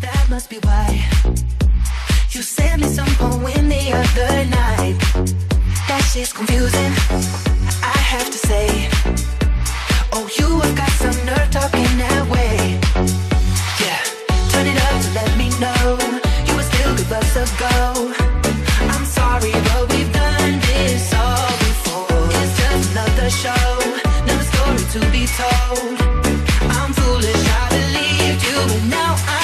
that 0.00 0.30
must 0.30 0.48
be 0.48 0.56
why. 0.64 1.04
You 2.30 2.42
sent 2.42 2.80
me 2.80 2.88
some 2.88 3.14
poem 3.16 3.68
the 3.68 3.92
other 3.92 4.46
night. 4.46 5.03
Shit's 6.14 6.32
confusing, 6.32 6.92
I 7.82 7.98
have 7.98 8.30
to 8.30 8.38
say. 8.46 8.88
Oh, 10.12 10.30
you 10.38 10.60
have 10.60 10.76
got 10.76 10.90
some 10.90 11.26
nerve 11.26 11.50
talking 11.50 11.90
that 11.98 12.24
way. 12.30 12.78
Yeah, 13.82 13.98
turn 14.54 14.68
it 14.70 14.78
up 14.78 14.94
to 15.02 15.10
let 15.18 15.36
me 15.36 15.50
know 15.58 15.98
you 16.46 16.54
would 16.54 16.70
still 16.70 16.94
give 16.94 17.10
us 17.10 17.34
a 17.34 17.46
go. 17.58 18.14
I'm 18.94 19.04
sorry, 19.04 19.50
but 19.50 19.90
we've 19.90 20.12
done 20.12 20.60
this 20.70 21.12
all 21.14 21.50
before. 21.66 22.30
It's 22.30 22.54
just 22.62 22.92
another 22.92 23.28
show, 23.28 23.66
another 24.22 24.46
story 24.54 24.84
to 24.94 25.00
be 25.10 25.26
told. 25.26 25.98
I'm 26.78 26.92
foolish, 26.94 27.44
I 27.58 27.66
believed 27.74 28.42
you, 28.46 28.58
but 28.70 28.84
now 28.86 29.16
I. 29.18 29.43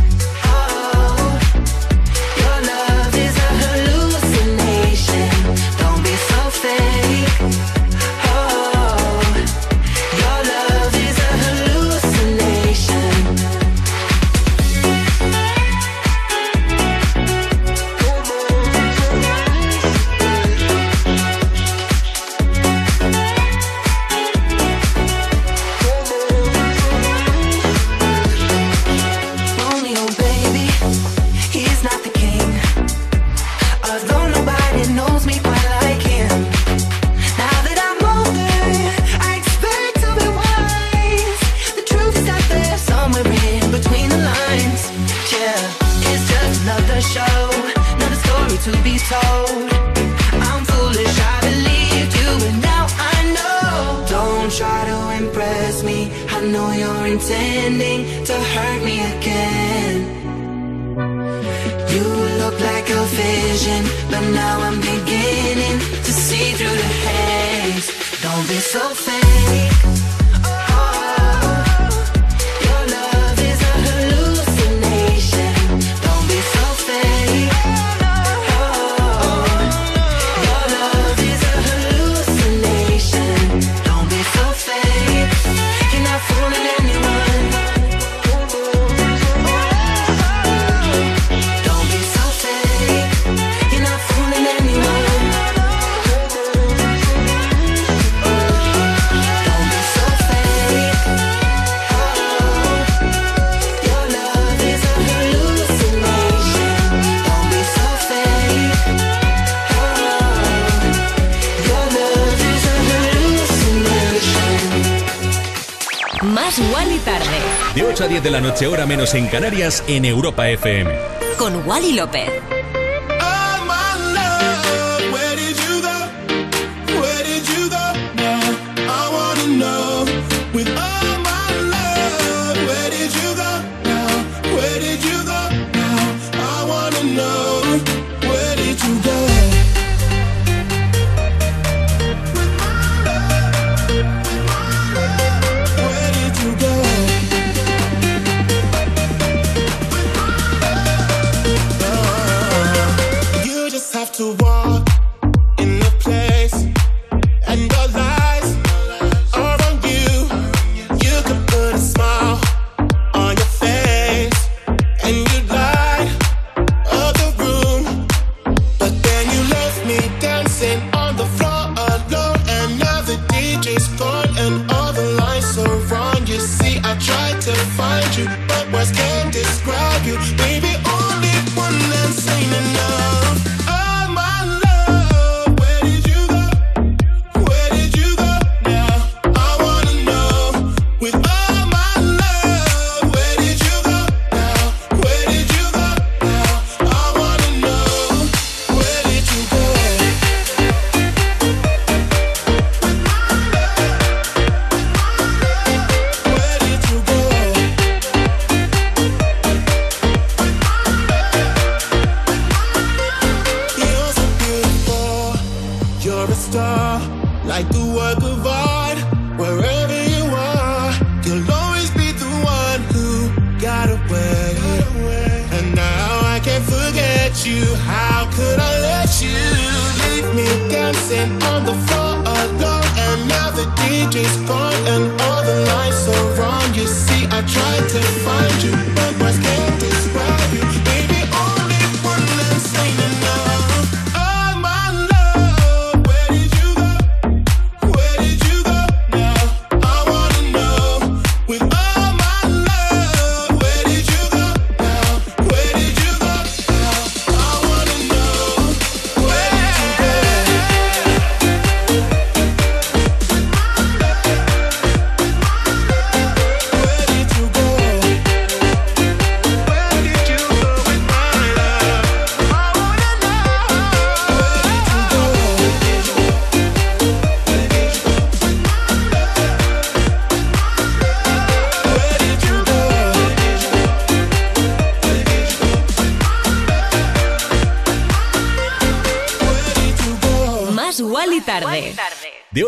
Noche, 118.51 118.67
hora 118.67 118.85
menos 118.85 119.13
en 119.13 119.27
Canarias, 119.27 119.83
en 119.87 120.03
Europa 120.03 120.49
FM. 120.49 120.91
Con 121.37 121.65
Wally 121.65 121.93
López. 121.93 122.40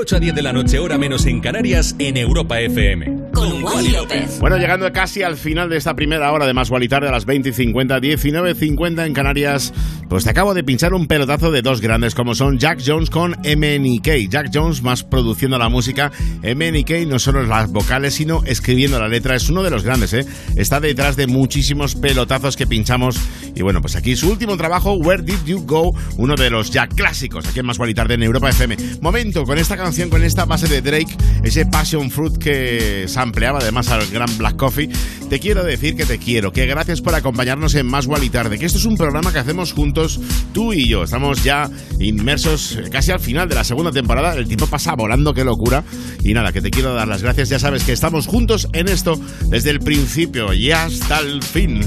8 0.03 0.17
a 0.17 0.19
10 0.19 0.35
de 0.35 0.41
la 0.41 0.51
noche, 0.51 0.79
hora 0.79 0.97
menos 0.97 1.25
en 1.27 1.39
Canarias, 1.39 1.95
en 1.97 2.17
Europa 2.17 2.59
FM. 2.59 3.31
Con 3.33 3.63
Wally 3.63 3.91
López. 3.93 4.37
Bueno, 4.41 4.57
llegando 4.57 4.91
casi 4.91 5.23
al 5.23 5.37
final 5.37 5.69
de 5.69 5.77
esta 5.77 5.95
primera 5.95 6.29
hora 6.33 6.45
de 6.45 6.53
Más 6.53 6.69
Gual 6.69 6.83
y 6.83 6.89
Tarde 6.89 7.07
a 7.07 7.11
las 7.13 7.23
20 7.23 7.47
y 7.47 7.53
50, 7.53 8.01
19 8.01 8.53
50 8.53 9.05
en 9.05 9.13
Canarias, 9.13 9.73
pues 10.09 10.23
te 10.23 10.29
acabo 10.29 10.53
de 10.53 10.63
pinchar 10.63 10.93
un 10.93 11.07
pelotazo 11.07 11.51
de 11.51 11.61
dos 11.61 11.81
grandes 11.81 12.15
como 12.15 12.35
son 12.35 12.59
Jack 12.59 12.81
Jones 12.85 13.09
con 13.09 13.31
MNK. 13.31 14.29
Jack 14.29 14.49
Jones 14.53 14.83
más 14.83 15.03
produciendo 15.03 15.57
la 15.57 15.69
música, 15.69 16.11
MNK 16.43 17.07
no 17.07 17.19
solo 17.19 17.43
las 17.43 17.71
vocales, 17.71 18.13
sino 18.13 18.43
escribiendo 18.45 18.99
la 18.99 19.07
letra. 19.07 19.35
Es 19.35 19.49
uno 19.49 19.63
de 19.63 19.69
los 19.69 19.83
grandes, 19.83 20.13
¿eh? 20.13 20.25
Está 20.55 20.79
detrás 20.79 21.15
de 21.15 21.27
muchísimos 21.27 21.95
pelotazos 21.95 22.55
que 22.55 22.67
pinchamos. 22.67 23.19
Y 23.55 23.61
bueno, 23.61 23.81
pues 23.81 23.95
aquí 23.95 24.15
su 24.15 24.29
último 24.29 24.57
trabajo, 24.57 24.93
Where 24.93 25.23
Did 25.23 25.45
You 25.45 25.63
Go? 25.65 25.95
Uno 26.17 26.35
de 26.35 26.49
los 26.49 26.71
ya 26.71 26.87
clásicos 26.87 27.47
aquí 27.47 27.59
en 27.59 27.65
Más 27.65 27.77
Tarde 27.95 28.15
en 28.15 28.23
Europa 28.23 28.49
FM. 28.49 28.77
Momento 29.01 29.43
con 29.43 29.57
esta 29.57 29.77
canción, 29.77 30.09
con 30.09 30.23
esta 30.23 30.45
base 30.45 30.67
de 30.67 30.81
Drake, 30.81 31.15
ese 31.43 31.65
Passion 31.65 32.09
Fruit 32.09 32.37
que 32.37 33.05
sampleaba 33.07 33.59
además 33.59 33.89
al 33.89 34.05
gran 34.07 34.37
Black 34.37 34.55
Coffee. 34.57 34.89
Te 35.29 35.39
quiero 35.39 35.63
decir 35.63 35.95
que 35.95 36.05
te 36.05 36.19
quiero, 36.19 36.51
que 36.51 36.65
gracias 36.65 37.01
por 37.01 37.15
acompañarnos 37.15 37.73
en 37.75 37.87
Más 37.87 38.07
y 38.21 38.29
Tarde, 38.29 38.59
que 38.59 38.65
esto 38.65 38.77
es 38.77 38.85
un 38.85 38.97
programa 38.97 39.33
que 39.33 39.39
hacemos 39.39 39.73
juntos 39.73 40.02
tú 40.53 40.73
y 40.73 40.87
yo. 40.87 41.03
Estamos 41.03 41.43
ya 41.43 41.69
inmersos 41.99 42.79
casi 42.91 43.11
al 43.11 43.19
final 43.19 43.49
de 43.49 43.55
la 43.55 43.63
segunda 43.63 43.91
temporada. 43.91 44.35
El 44.35 44.47
tiempo 44.47 44.67
pasa 44.67 44.95
volando, 44.95 45.33
qué 45.33 45.43
locura. 45.43 45.83
Y 46.23 46.33
nada, 46.33 46.51
que 46.51 46.61
te 46.61 46.71
quiero 46.71 46.93
dar 46.93 47.07
las 47.07 47.23
gracias. 47.23 47.49
Ya 47.49 47.59
sabes 47.59 47.83
que 47.83 47.93
estamos 47.93 48.27
juntos 48.27 48.67
en 48.73 48.87
esto 48.87 49.19
desde 49.49 49.69
el 49.71 49.79
principio 49.79 50.53
y 50.53 50.71
hasta 50.71 51.19
el 51.19 51.41
fin. 51.41 51.81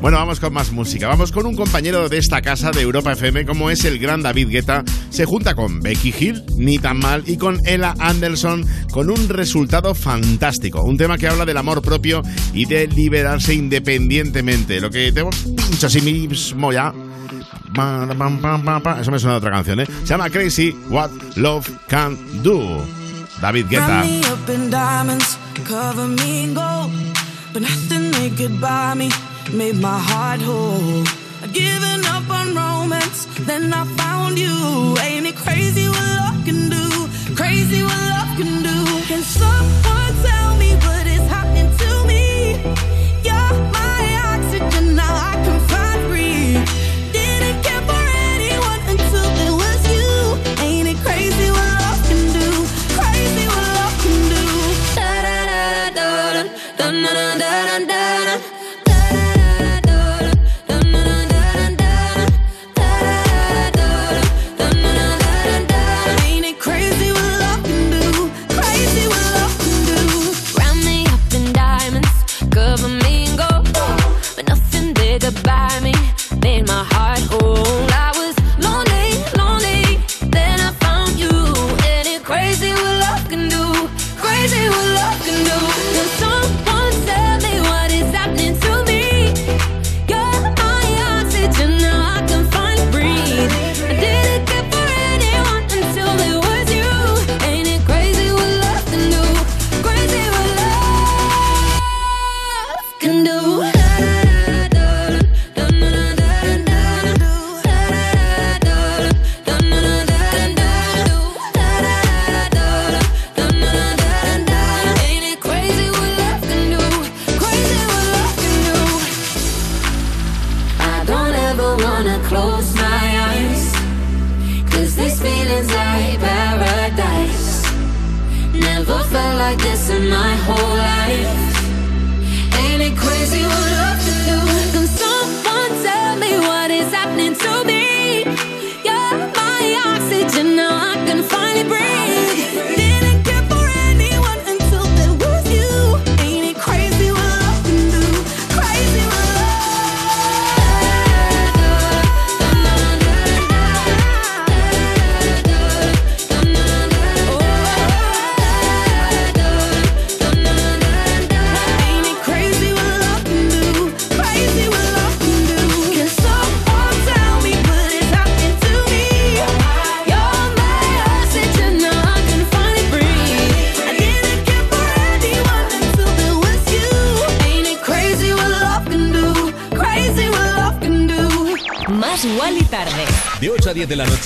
Bueno, 0.00 0.18
vamos 0.18 0.40
con 0.40 0.52
más 0.52 0.72
música. 0.72 1.08
Vamos 1.08 1.32
con 1.32 1.46
un 1.46 1.56
compañero 1.56 2.08
de 2.08 2.18
esta 2.18 2.42
casa 2.42 2.70
de 2.70 2.82
Europa 2.82 3.12
FM, 3.12 3.46
como 3.46 3.70
es 3.70 3.84
el 3.84 3.98
gran 3.98 4.22
David 4.22 4.48
Guetta. 4.50 4.84
Se 5.10 5.24
junta 5.24 5.54
con 5.54 5.80
Becky 5.80 6.14
Hill, 6.18 6.44
ni 6.56 6.78
tan 6.78 6.98
mal, 6.98 7.22
y 7.26 7.36
con 7.36 7.66
Ella 7.66 7.94
Anderson, 7.98 8.66
con 8.90 9.10
un 9.10 9.28
resultado 9.28 9.94
fantástico. 9.94 10.82
Un 10.82 10.96
tema 10.96 11.18
que 11.18 11.28
habla 11.28 11.46
del 11.46 11.56
amor 11.56 11.82
propio 11.82 12.22
y 12.52 12.66
de 12.66 12.86
liberarse 12.88 13.54
independientemente. 13.54 14.80
Lo 14.80 14.90
que 14.90 15.12
te 15.12 15.24
pincho 15.24 15.86
así 15.86 16.00
mismo 16.00 16.72
ya. 16.72 16.92
Eso 19.00 19.10
me 19.10 19.18
suena 19.18 19.34
a 19.34 19.38
otra 19.38 19.50
canción, 19.50 19.80
¿eh? 19.80 19.86
Se 19.86 20.06
llama 20.06 20.30
Crazy 20.30 20.76
What 20.88 21.10
Love 21.36 21.68
Can 21.88 22.16
Do. 22.42 22.84
David 23.40 23.66
Guetta. 23.68 23.86
Wrap 23.86 24.04
me 24.04 24.20
up 24.20 24.48
in 24.48 24.70
diamonds, 24.70 25.38
cover 25.68 26.08
me 26.08 26.26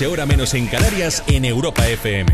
noche, 0.01 0.07
hora 0.07 0.25
menos 0.25 0.55
en 0.55 0.67
Canarias, 0.67 1.23
en 1.27 1.45
Europa 1.45 1.87
FM. 1.87 2.27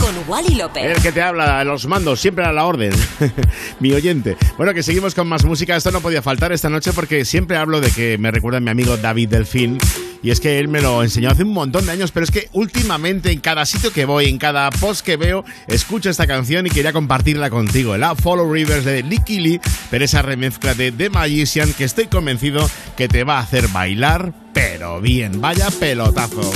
Con 0.00 0.14
Wally 0.26 0.56
López. 0.56 0.96
El 0.96 1.02
que 1.02 1.12
te 1.12 1.22
habla, 1.22 1.62
los 1.62 1.86
mandos, 1.86 2.20
siempre 2.20 2.44
a 2.44 2.52
la 2.52 2.64
orden. 2.64 2.92
mi 3.80 3.92
oyente. 3.92 4.36
Bueno, 4.56 4.74
que 4.74 4.82
seguimos 4.82 5.14
con 5.14 5.28
más 5.28 5.44
música. 5.44 5.76
Esto 5.76 5.92
no 5.92 6.00
podía 6.00 6.20
faltar 6.20 6.50
esta 6.50 6.68
noche 6.68 6.92
porque 6.92 7.24
siempre 7.24 7.56
hablo 7.56 7.80
de 7.80 7.90
que 7.92 8.18
me 8.18 8.32
recuerda 8.32 8.58
a 8.58 8.60
mi 8.60 8.70
amigo 8.70 8.96
David 8.96 9.28
Delfín. 9.28 9.78
Y 10.20 10.30
es 10.30 10.40
que 10.40 10.58
él 10.58 10.66
me 10.66 10.80
lo 10.80 11.02
enseñó 11.02 11.30
hace 11.30 11.44
un 11.44 11.52
montón 11.52 11.86
de 11.86 11.92
años, 11.92 12.10
pero 12.10 12.24
es 12.24 12.32
que 12.32 12.48
últimamente 12.52 13.30
en 13.30 13.40
cada 13.40 13.66
sitio 13.66 13.92
que 13.92 14.04
voy, 14.04 14.26
en 14.26 14.38
cada 14.38 14.70
post 14.70 15.04
que 15.04 15.16
veo, 15.16 15.44
escucho 15.68 16.10
esta 16.10 16.26
canción 16.26 16.66
y 16.66 16.70
quería 16.70 16.92
compartirla 16.92 17.50
contigo. 17.50 17.96
La 17.96 18.16
Follow 18.16 18.52
Rivers 18.52 18.84
de 18.84 19.02
Licky 19.04 19.38
Lee, 19.38 19.60
pero 19.90 20.04
esa 20.04 20.22
remezcla 20.22 20.74
de 20.74 20.90
The 20.90 21.10
Magician 21.10 21.72
que 21.72 21.84
estoy 21.84 22.06
convencido 22.06 22.68
que 22.96 23.06
te 23.06 23.22
va 23.22 23.38
a 23.38 23.42
hacer 23.42 23.68
bailar, 23.68 24.32
pero 24.52 25.00
bien. 25.00 25.40
Vaya 25.40 25.68
pelotazo. 25.70 26.50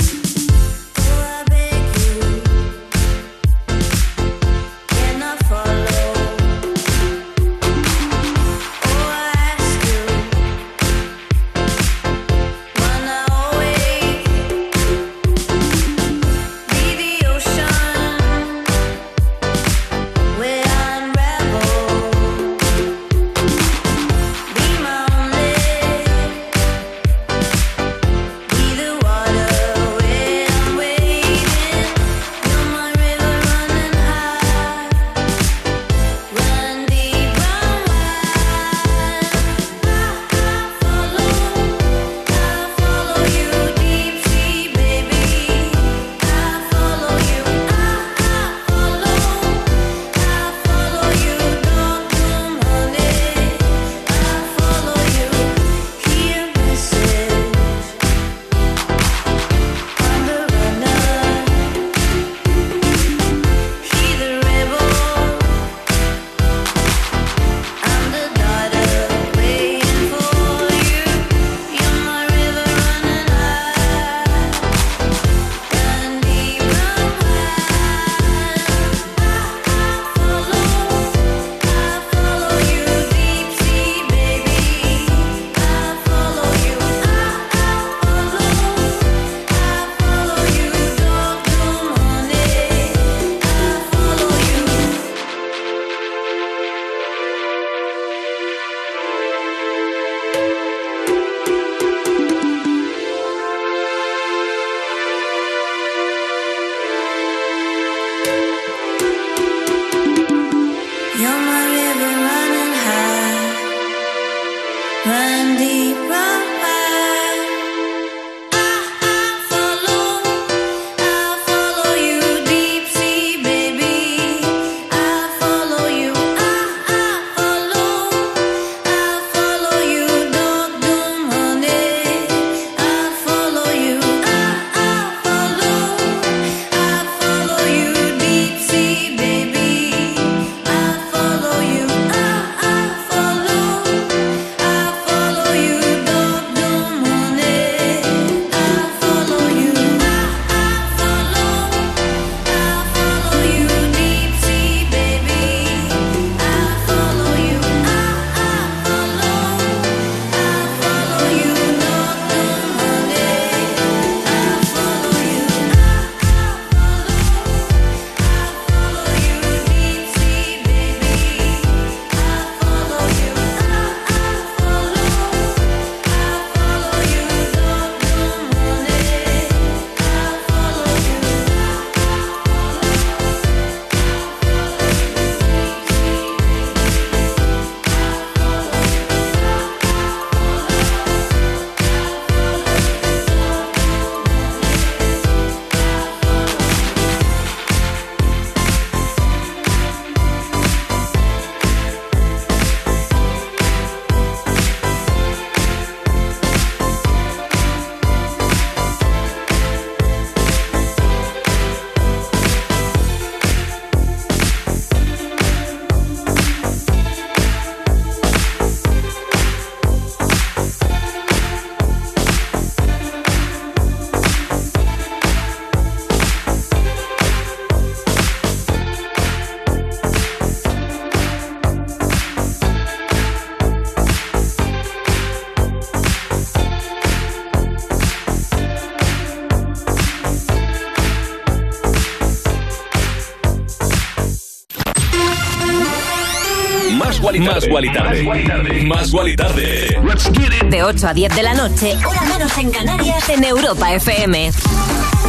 Más 247.47 247.67
Guali 247.67 247.91
Tarde. 247.91 248.23
Más 248.23 248.23
Guali 248.23 248.45
Tarde. 248.45 248.83
Más 248.83 249.11
Guali 249.11 249.35
Tarde. 249.35 250.67
De 250.69 250.83
8 250.83 251.07
a 251.07 251.13
10 251.13 251.35
de 251.35 251.43
la 251.43 251.53
noche, 251.53 251.95
hora 252.05 252.21
menos 252.23 252.57
en 252.57 252.71
Canarias, 252.71 253.29
en 253.29 253.43
Europa 253.43 253.93
FM. 253.93 254.51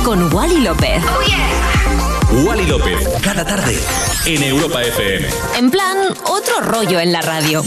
Con 0.04 0.32
Wally 0.34 0.60
López. 0.60 1.02
Wally 2.44 2.66
López, 2.66 3.08
cada 3.22 3.44
tarde, 3.44 3.78
en 4.26 4.42
Europa 4.42 4.82
FM. 4.82 5.28
En 5.56 5.70
plan, 5.70 5.96
otro 6.26 6.60
rollo 6.60 6.98
en 7.00 7.12
la 7.12 7.22
radio. 7.22 7.62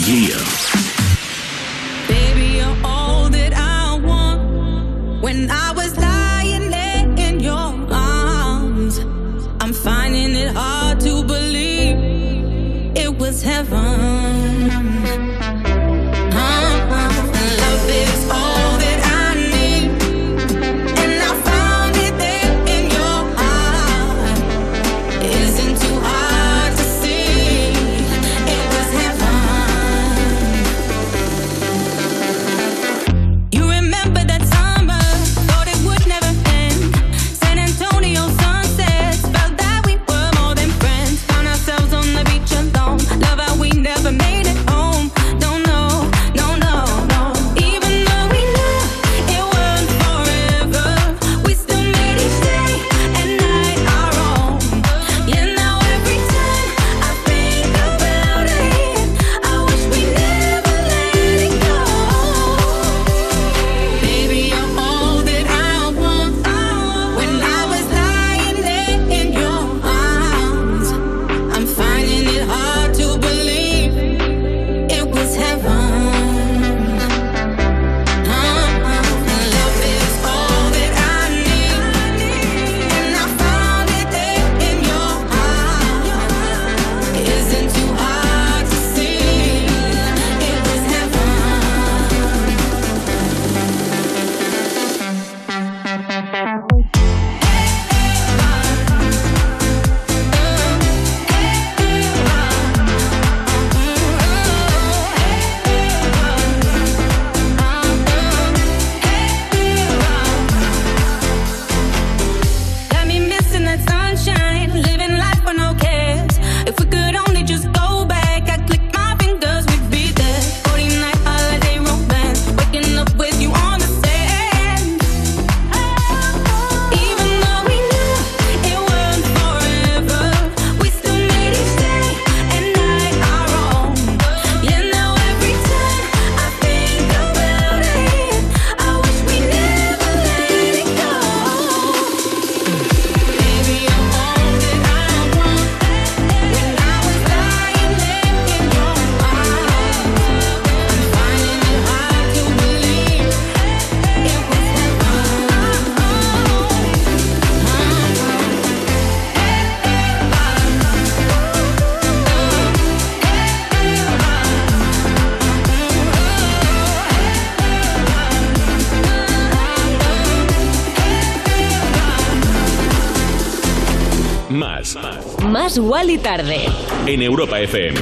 Más 175.72 175.80
Wally 175.80 176.18
tarde. 176.18 176.66
En 177.06 177.22
Europa 177.22 177.58
FM. 177.58 177.98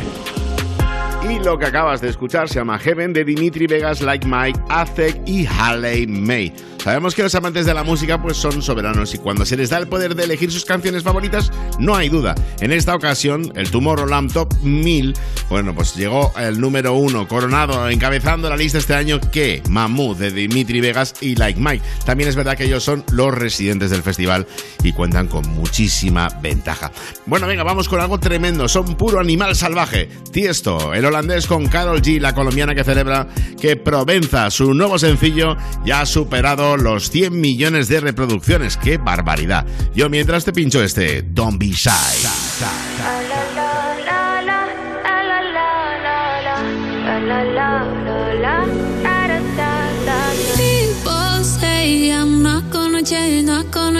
Y 1.30 1.38
lo 1.44 1.60
que 1.60 1.68
acabas 1.68 2.02
de 2.02 2.10
escuchar 2.10 2.50
se 2.50 2.56
llama 2.56 2.80
Heaven 2.80 3.14
de 3.14 3.24
Dimitri 3.24 3.68
Vegas, 3.68 4.02
Like 4.02 4.26
Mike, 4.26 4.60
Azek 4.70 5.22
y 5.28 5.46
Haley 5.46 6.08
May. 6.08 6.52
Sabemos 6.84 7.14
que 7.14 7.22
los 7.22 7.36
amantes 7.36 7.68
de 7.68 7.76
la 7.76 7.84
música 7.84 8.20
pues 8.20 8.38
son 8.38 8.64
soberanos 8.64 9.14
y 9.14 9.20
cuando 9.20 9.46
se 9.46 9.56
les 9.56 9.70
da 9.70 9.78
el 9.78 9.88
poder 9.88 10.16
de 10.16 10.24
elegir 10.24 10.50
sus 10.50 10.66
canciones 10.66 11.04
favoritas, 11.04 11.52
no 11.78 11.96
hay 11.96 12.10
duda. 12.10 12.34
En 12.60 12.72
esta 12.72 12.96
ocasión, 12.96 13.52
el 13.56 13.70
Tomorrowland 13.70 14.34
Top 14.34 14.52
1000, 14.64 15.14
bueno, 15.50 15.74
pues 15.74 15.96
llegó 15.96 16.32
el 16.38 16.60
número 16.60 16.94
uno, 16.94 17.28
coronado, 17.28 17.90
encabezando 17.90 18.50
la 18.50 18.56
lista 18.56 18.78
este 18.78 18.94
año 18.94 19.20
que 19.20 19.64
Mamú 19.70 20.16
de 20.16 20.32
Dimitri 20.32 20.80
Vegas 20.80 21.16
y 21.22 21.36
Like 21.36 21.60
Mike. 21.60 21.84
También 22.06 22.30
es 22.30 22.36
verdad 22.36 22.56
que 22.56 22.66
ellos 22.66 22.84
son 22.84 23.04
los 23.12 23.34
residentes 23.34 23.90
del 23.90 24.04
festival 24.04 24.48
y 24.84 24.94
cuentan 24.94 25.28
con 25.28 25.48
muchísima 25.50 26.30
ventaja. 26.42 26.92
Bueno, 27.26 27.48
venga, 27.48 27.64
vamos 27.64 27.90
con 27.90 28.00
algo 28.00 28.20
tremendo. 28.20 28.68
Son 28.68 28.96
puro 28.96 29.20
animal 29.20 29.56
salvaje. 29.56 30.10
Tiesto, 30.32 30.94
el 30.94 31.06
holandés 31.06 31.48
con 31.48 31.68
Carol 31.68 32.02
G, 32.02 32.20
la 32.20 32.36
colombiana 32.36 32.76
que 32.76 32.84
celebra 32.84 33.28
que 33.60 33.76
Provenza, 33.76 34.52
su 34.52 34.74
nuevo 34.74 35.00
sencillo, 35.00 35.58
ya 35.84 36.02
ha 36.02 36.06
superado 36.06 36.78
los 36.78 37.10
100 37.10 37.40
millones 37.40 37.88
de 37.88 38.00
reproducciones. 38.00 38.78
¡Qué 38.78 38.98
barbaridad! 38.98 39.66
Yo 39.96 40.10
mientras 40.10 40.46
te 40.46 40.54
pincho 40.54 40.84
este 40.84 41.24
Don't 41.24 41.60
Be 41.60 41.70
Shy. 41.70 41.90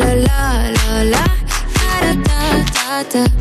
La 0.00 0.14
la 0.14 0.70
la 0.78 1.04
la 1.12 1.24
da 1.76 2.14
da. 2.24 2.40
Da 2.72 3.02
da 3.12 3.39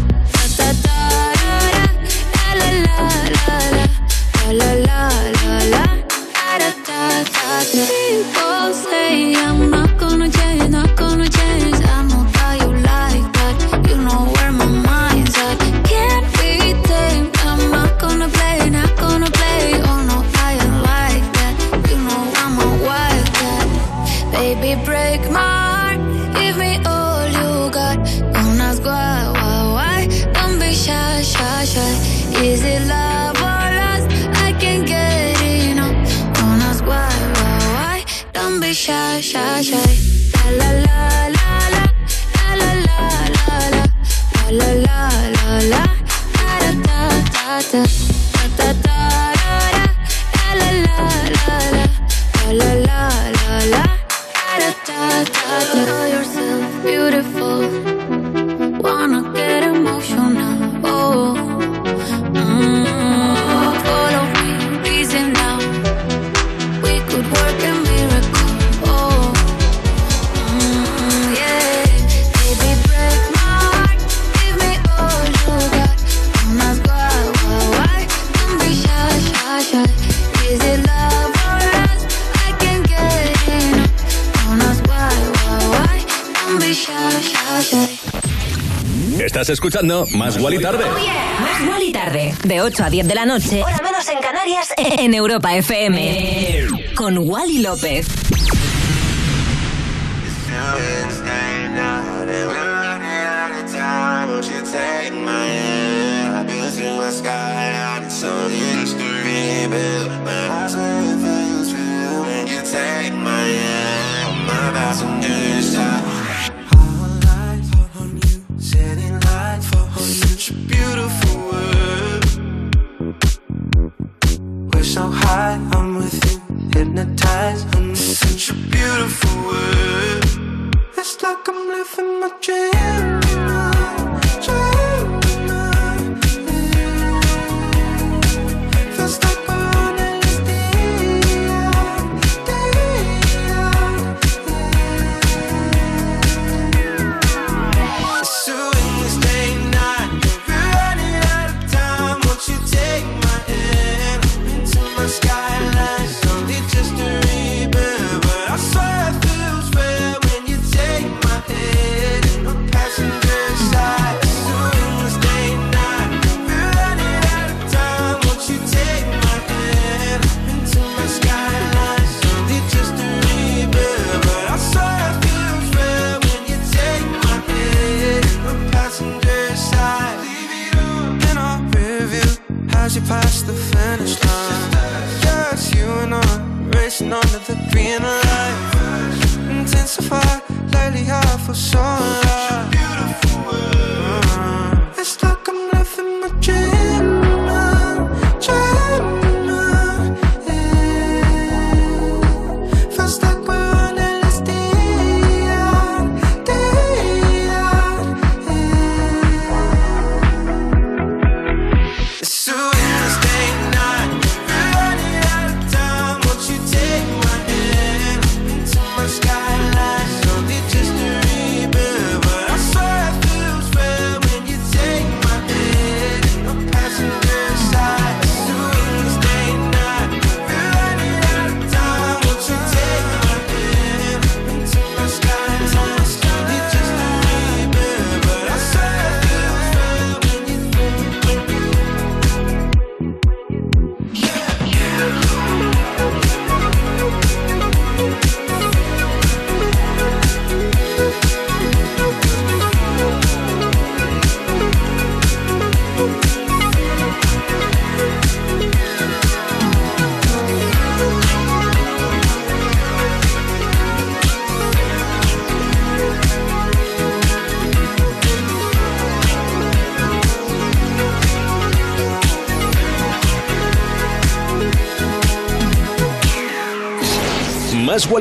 escuchando 89.69 90.07
Más 90.17 90.35
Wally 90.37 90.59
Tarde. 90.59 90.83
Más 90.85 91.69
Wally 91.69 91.91
tarde. 91.91 92.33
De 92.43 92.59
8 92.59 92.85
a 92.85 92.89
10 92.89 93.07
de 93.07 93.13
la 93.13 93.25
noche. 93.27 93.63
Hora 93.63 93.79
menos 93.83 94.07
en 94.09 94.17
Canarias. 94.19 94.73
En 94.77 95.13
Europa 95.13 95.55
FM. 95.55 96.65
Con 96.95 97.19
Wally 97.19 97.59
López. 97.59 98.18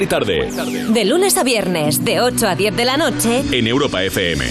Y 0.01 0.07
Tarde. 0.07 0.49
De 0.91 1.05
lunes 1.05 1.37
a 1.39 1.43
viernes, 1.43 2.05
de 2.05 2.21
8 2.21 2.47
a 2.47 2.55
10 2.55 2.77
de 2.77 2.85
la 2.85 2.97
noche. 2.97 3.43
En 3.51 3.67
Europa 3.67 4.03
FM. 4.05 4.45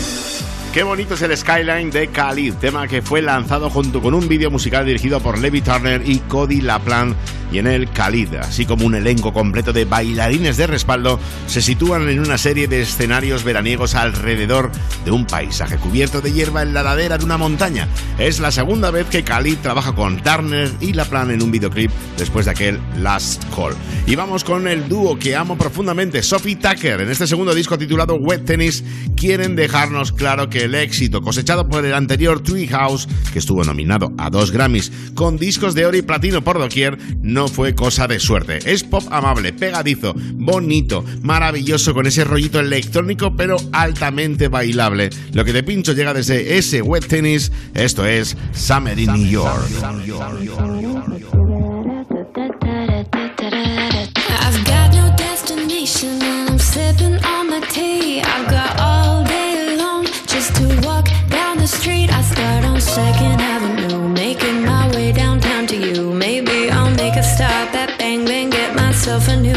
Qué 0.74 0.84
bonito 0.84 1.14
es 1.14 1.22
el 1.22 1.36
Skyline 1.38 1.90
de 1.90 2.10
Khalid, 2.10 2.56
tema 2.56 2.88
que 2.88 3.02
fue 3.02 3.22
lanzado 3.22 3.70
junto 3.70 4.02
con 4.02 4.14
un 4.14 4.28
vídeo 4.28 4.52
musical 4.52 4.86
dirigido 4.86 5.22
por 5.22 5.40
Levi 5.40 5.62
Turner 5.62 6.02
y 6.06 6.20
Cody 6.20 6.60
Laplan. 6.62 7.16
Y 7.52 7.60
en 7.60 7.68
el 7.68 7.90
Khalid, 7.90 8.36
así 8.36 8.66
como 8.66 8.86
un 8.86 8.96
elenco 8.96 9.34
completo 9.34 9.74
de 9.74 9.86
bailarines 9.86 10.58
de 10.58 10.68
respaldo, 10.68 11.20
se 11.48 11.62
sitúan 11.62 12.10
en 12.10 12.20
una 12.20 12.38
serie 12.38 12.68
de 12.68 12.82
escenarios 12.82 13.44
veraniegos 13.44 13.96
alrededor 13.96 14.72
de 15.06 15.12
un 15.12 15.26
paisaje 15.26 15.78
cubierto 15.78 16.22
de 16.22 16.34
hierba 16.34 16.62
en 16.62 16.74
la 16.74 16.84
ladera 16.84 17.18
de 17.18 17.26
una 17.26 17.38
montaña. 17.38 17.88
Es 18.20 18.40
la 18.40 18.52
segunda 18.52 18.92
vez 18.92 19.08
que 19.08 19.24
Khalid 19.24 19.58
trabaja 19.58 19.94
con 19.94 20.22
Turner 20.22 20.70
y 20.82 20.94
Laplan 20.94 21.32
en 21.32 21.42
un 21.42 21.52
videoclip 21.52 21.92
después 22.18 22.46
de 22.46 22.52
aquel 22.52 22.80
Last 22.98 23.44
Call. 23.56 23.76
Y 24.06 24.16
vamos 24.16 24.44
con 24.44 24.68
el 24.68 24.88
dúo 24.90 25.18
que 25.18 25.36
amo 25.36 25.58
profundamente, 25.58 26.22
Sophie 26.24 26.56
Tucker. 26.56 27.02
En 27.02 27.10
este 27.10 27.28
segundo 27.28 27.54
disco 27.54 27.78
titulado 27.78 28.16
Wet 28.16 28.46
Tennis, 28.46 28.84
quieren 29.16 29.56
dejarnos 29.56 30.12
claro 30.12 30.50
que 30.50 30.64
el 30.64 30.76
éxito 30.76 31.22
cosechado 31.22 31.68
por 31.68 31.86
el 31.86 31.94
anterior 31.94 32.42
Treehouse, 32.42 33.08
que 33.32 33.40
estuvo 33.40 33.64
nominado 33.64 34.14
a 34.18 34.30
dos 34.30 34.52
Grammys 34.52 34.92
con 35.14 35.38
discos 35.38 35.76
de 35.76 35.86
oro 35.86 35.98
y 35.98 36.02
platino 36.02 36.44
por 36.44 36.60
doquier, 36.60 36.98
no 37.22 37.37
fue 37.48 37.76
cosa 37.76 38.08
de 38.08 38.20
suerte. 38.20 38.58
Es 38.66 38.84
pop 38.84 39.04
amable, 39.12 39.54
pegadizo, 39.54 40.16
bonito, 40.34 41.06
maravilloso 41.22 41.94
con 41.94 42.08
ese 42.08 42.24
rollito 42.24 42.60
electrónico 42.60 43.36
pero 43.36 43.58
altamente 43.72 44.48
bailable. 44.48 45.12
Lo 45.34 45.46
que 45.46 45.54
de 45.54 45.62
pincho 45.62 45.94
llega 45.94 46.16
desde 46.16 46.58
ese 46.58 46.82
Wet 46.82 47.06
Tennis, 47.06 47.52
esto 47.76 48.04
es 48.04 48.36
Summer 48.54 48.98
in 48.98 49.14
New 49.14 49.30
York. 49.30 49.68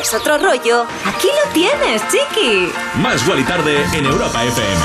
quieres 0.00 0.14
otro 0.14 0.38
rollo, 0.38 0.86
aquí 1.04 1.28
lo 1.28 1.52
tienes, 1.52 2.02
chiqui. 2.08 2.72
Más 2.96 3.22
y 3.38 3.42
Tarde 3.44 3.84
en 3.92 4.06
Europa 4.06 4.44
FM. 4.44 4.80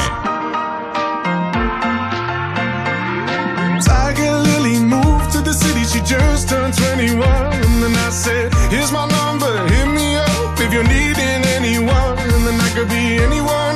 Tiger 3.82 4.38
Lily 4.40 4.80
moved 4.80 5.32
to 5.32 5.42
the 5.42 5.54
city, 5.54 5.86
she 5.86 6.02
just 6.02 6.50
turned 6.50 6.74
21. 6.74 7.24
And 7.24 7.84
then 7.84 7.96
I 7.96 8.10
said, 8.10 8.54
Here's 8.70 8.92
my 8.92 9.08
number, 9.08 9.68
hit 9.68 9.88
me 9.88 10.18
up 10.18 10.60
if 10.60 10.74
you're 10.74 10.84
needing 10.84 11.44
anyone. 11.56 12.18
And 12.20 12.46
then 12.46 12.60
I 12.60 12.70
could 12.76 12.90
be 12.90 13.18
anyone, 13.20 13.75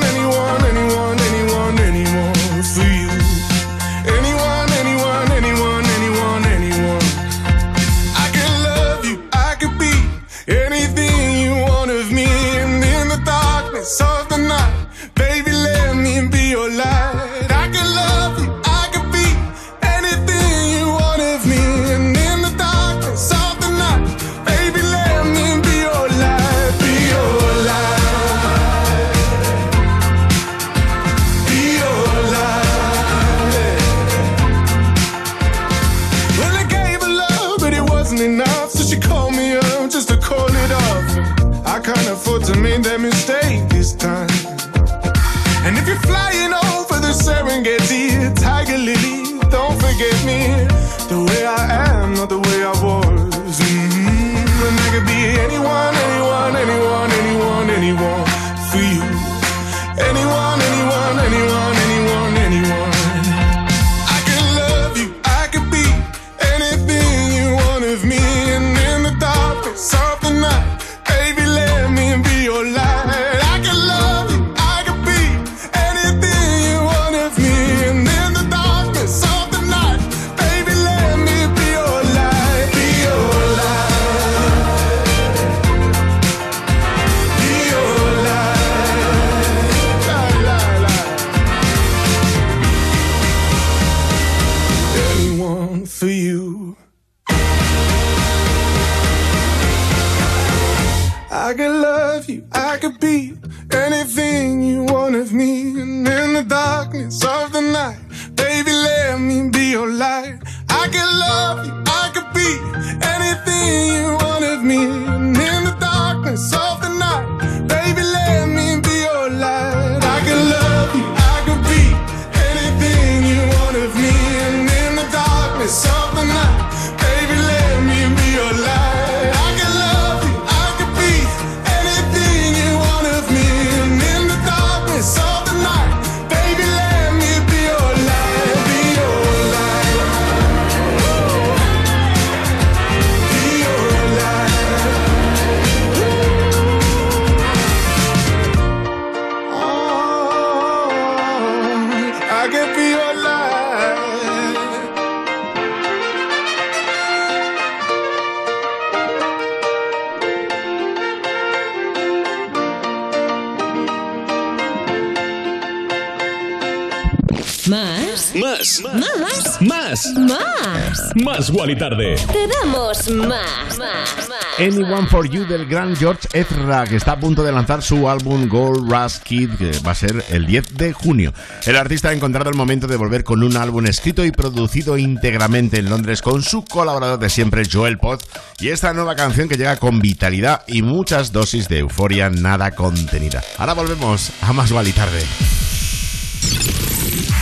¿Más? 171.40 171.50
Más 171.50 171.58
Wally 171.58 171.74
Tarde. 171.74 172.16
Te 172.16 172.46
damos 172.46 173.08
más. 173.12 173.78
Más. 173.78 174.28
Anyone 174.58 175.08
for 175.08 175.26
You 175.26 175.46
del 175.46 175.64
gran 175.64 175.96
George 175.96 176.28
Ezra, 176.34 176.84
que 176.84 176.96
está 176.96 177.12
a 177.12 177.18
punto 177.18 177.42
de 177.42 177.50
lanzar 177.50 177.82
su 177.82 178.10
álbum 178.10 178.46
Gold 178.46 178.92
Rush 178.92 179.20
Kid, 179.22 179.52
que 179.56 179.70
va 179.78 179.92
a 179.92 179.94
ser 179.94 180.22
el 180.28 180.44
10 180.44 180.76
de 180.76 180.92
junio. 180.92 181.32
El 181.64 181.76
artista 181.76 182.10
ha 182.10 182.12
encontrado 182.12 182.50
el 182.50 182.56
momento 182.56 182.86
de 182.86 182.96
volver 182.96 183.24
con 183.24 183.42
un 183.42 183.56
álbum 183.56 183.86
escrito 183.86 184.22
y 184.22 184.32
producido 184.32 184.98
íntegramente 184.98 185.78
en 185.78 185.88
Londres 185.88 186.20
con 186.20 186.42
su 186.42 186.62
colaborador 186.62 187.18
de 187.18 187.30
siempre, 187.30 187.62
Joel 187.64 187.96
Pot, 187.96 188.22
y 188.58 188.68
esta 188.68 188.92
nueva 188.92 189.16
canción 189.16 189.48
que 189.48 189.56
llega 189.56 189.76
con 189.76 190.00
vitalidad 190.00 190.64
y 190.66 190.82
muchas 190.82 191.32
dosis 191.32 191.70
de 191.70 191.78
euforia 191.78 192.28
nada 192.28 192.72
contenida. 192.72 193.42
Ahora 193.56 193.72
volvemos 193.72 194.30
a 194.42 194.52
Más 194.52 194.70
Wally 194.70 194.92
Tarde. 194.92 195.24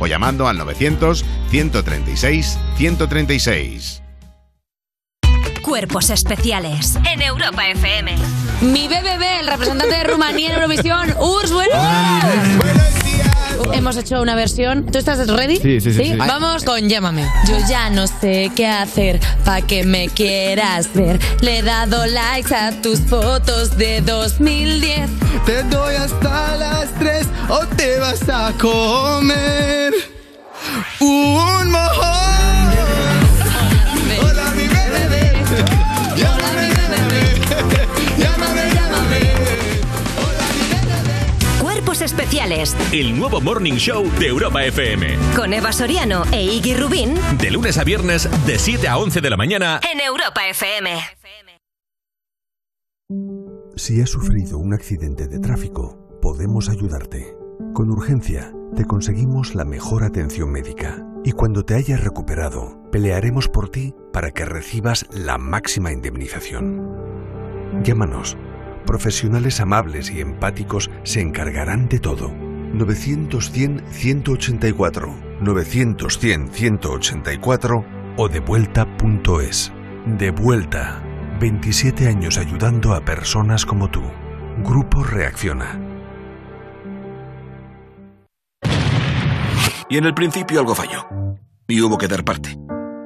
o 0.00 0.06
llamando 0.06 0.48
al 0.48 0.58
900 0.58 1.24
136 1.50 2.58
136. 2.76 4.02
Cuerpos 5.62 6.10
especiales. 6.10 6.98
En 7.10 7.22
Europa 7.22 7.66
FM. 7.68 8.16
Mi 8.62 8.88
BBB, 8.88 9.40
el 9.40 9.46
representante 9.46 9.96
de 9.96 10.04
Rumanía 10.04 10.48
en 10.48 10.54
Eurovisión, 10.54 11.14
Urs, 11.18 11.52
bueno. 11.52 11.72
Hemos 13.72 13.96
hecho 13.96 14.20
una 14.20 14.34
versión. 14.34 14.86
¿Tú 14.86 14.98
estás 14.98 15.26
ready? 15.28 15.56
Sí, 15.56 15.80
sí, 15.80 15.92
sí, 15.92 16.04
sí. 16.04 16.16
Vamos 16.16 16.64
con 16.64 16.88
Llámame. 16.88 17.26
Yo 17.46 17.56
ya 17.68 17.90
no 17.90 18.06
sé 18.06 18.50
qué 18.54 18.66
hacer 18.66 19.20
pa' 19.44 19.62
que 19.62 19.84
me 19.84 20.08
quieras 20.08 20.88
ver. 20.94 21.18
Le 21.40 21.58
he 21.58 21.62
dado 21.62 22.06
likes 22.06 22.54
a 22.54 22.72
tus 22.82 23.00
fotos 23.00 23.76
de 23.76 24.00
2010. 24.00 25.10
Te 25.46 25.62
doy 25.64 25.94
hasta 25.96 26.56
las 26.56 26.94
3 26.98 27.26
o 27.48 27.58
te 27.76 27.98
vas 27.98 28.28
a 28.28 28.52
comer 28.58 29.92
un 31.00 31.70
mojón. 31.70 33.11
Cuerpos 41.92 42.10
especiales. 42.10 42.74
El 42.90 43.18
nuevo 43.18 43.38
Morning 43.42 43.74
Show 43.74 44.10
de 44.18 44.28
Europa 44.28 44.64
FM. 44.64 45.14
Con 45.36 45.52
Eva 45.52 45.72
Soriano 45.72 46.22
e 46.32 46.42
Iggy 46.42 46.74
Rubín. 46.74 47.16
De 47.38 47.50
lunes 47.50 47.76
a 47.76 47.84
viernes, 47.84 48.30
de 48.46 48.58
7 48.58 48.88
a 48.88 48.96
11 48.96 49.20
de 49.20 49.28
la 49.28 49.36
mañana. 49.36 49.78
En 49.92 50.00
Europa 50.00 50.40
FM. 50.48 50.90
Si 53.76 54.00
has 54.00 54.08
sufrido 54.08 54.56
un 54.56 54.72
accidente 54.72 55.28
de 55.28 55.38
tráfico, 55.38 56.18
podemos 56.22 56.70
ayudarte. 56.70 57.36
Con 57.74 57.90
urgencia, 57.90 58.54
te 58.74 58.86
conseguimos 58.86 59.54
la 59.54 59.66
mejor 59.66 60.02
atención 60.02 60.50
médica 60.50 61.04
y 61.24 61.32
cuando 61.32 61.62
te 61.62 61.74
hayas 61.74 62.02
recuperado, 62.02 62.88
pelearemos 62.90 63.48
por 63.48 63.68
ti 63.68 63.92
para 64.14 64.30
que 64.30 64.46
recibas 64.46 65.04
la 65.10 65.36
máxima 65.36 65.92
indemnización. 65.92 67.82
Llámanos. 67.82 68.38
Profesionales 68.92 69.58
amables 69.58 70.10
y 70.10 70.20
empáticos 70.20 70.90
se 71.02 71.22
encargarán 71.22 71.88
de 71.88 71.98
todo. 71.98 72.30
900-100-184, 72.74 75.40
900-100-184 75.40 77.86
o 78.18 78.28
devuelta.es. 78.28 79.72
De 80.04 80.30
vuelta. 80.30 81.02
27 81.40 82.06
años 82.06 82.36
ayudando 82.36 82.92
a 82.92 83.02
personas 83.02 83.64
como 83.64 83.90
tú. 83.90 84.02
Grupo 84.58 85.02
Reacciona. 85.02 85.80
Y 89.88 89.96
en 89.96 90.04
el 90.04 90.12
principio 90.12 90.60
algo 90.60 90.74
falló. 90.74 91.06
Y 91.66 91.80
hubo 91.80 91.96
que 91.96 92.08
dar 92.08 92.24
parte. 92.24 92.58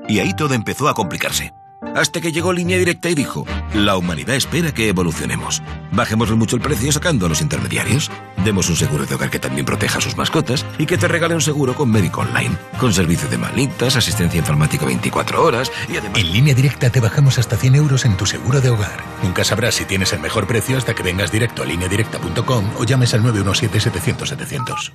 Y 0.09 0.19
ahí 0.19 0.35
todo 0.35 0.55
empezó 0.55 0.89
a 0.89 0.95
complicarse. 0.95 1.53
Hasta 1.95 2.21
que 2.21 2.33
llegó 2.33 2.53
Línea 2.53 2.79
Directa 2.79 3.09
y 3.09 3.15
dijo, 3.15 3.47
la 3.75 3.97
humanidad 3.97 4.37
espera 4.37 4.73
que 4.73 4.89
evolucionemos. 4.89 5.63
Bajemos 5.93 6.31
mucho 6.33 6.57
el 6.57 6.63
precio 6.63 6.93
sacando 6.93 7.27
a 7.27 7.29
los 7.29 7.41
intermediarios. 7.41 8.11
Demos 8.45 8.69
un 8.69 8.77
seguro 8.77 9.07
de 9.07 9.15
hogar 9.15 9.31
que 9.31 9.39
también 9.39 9.65
proteja 9.65 9.99
a 9.99 10.01
sus 10.01 10.17
mascotas 10.17 10.65
y 10.79 10.87
que 10.87 10.99
te 10.99 11.09
regale 11.09 11.35
un 11.35 11.41
seguro 11.41 11.75
con 11.75 11.91
médico 11.91 12.21
online, 12.21 12.57
con 12.79 12.93
servicio 12.93 13.29
de 13.29 13.39
malitas, 13.39 13.97
asistencia 13.97 14.39
informática 14.39 14.85
24 14.85 15.43
horas 15.43 15.73
y 15.89 15.97
además... 15.97 16.19
En 16.21 16.33
línea 16.33 16.55
directa 16.55 16.91
te 16.91 17.01
bajamos 17.01 17.39
hasta 17.39 17.57
100 17.57 17.75
euros 17.77 18.05
en 18.05 18.17
tu 18.17 18.27
seguro 18.27 18.61
de 18.61 18.71
hogar. 18.71 19.03
Nunca 19.23 19.45
sabrás 19.45 19.77
si 19.77 19.85
tienes 19.85 20.13
el 20.13 20.21
mejor 20.21 20.47
precio 20.47 20.77
hasta 20.77 20.95
que 20.95 21.03
vengas 21.03 21.33
directo 21.33 21.63
a 21.63 21.67
lineadirecta.com 21.67 22.71
o 22.79 22.85
llames 22.85 23.15
al 23.15 23.23
917-700-700. 23.23 24.93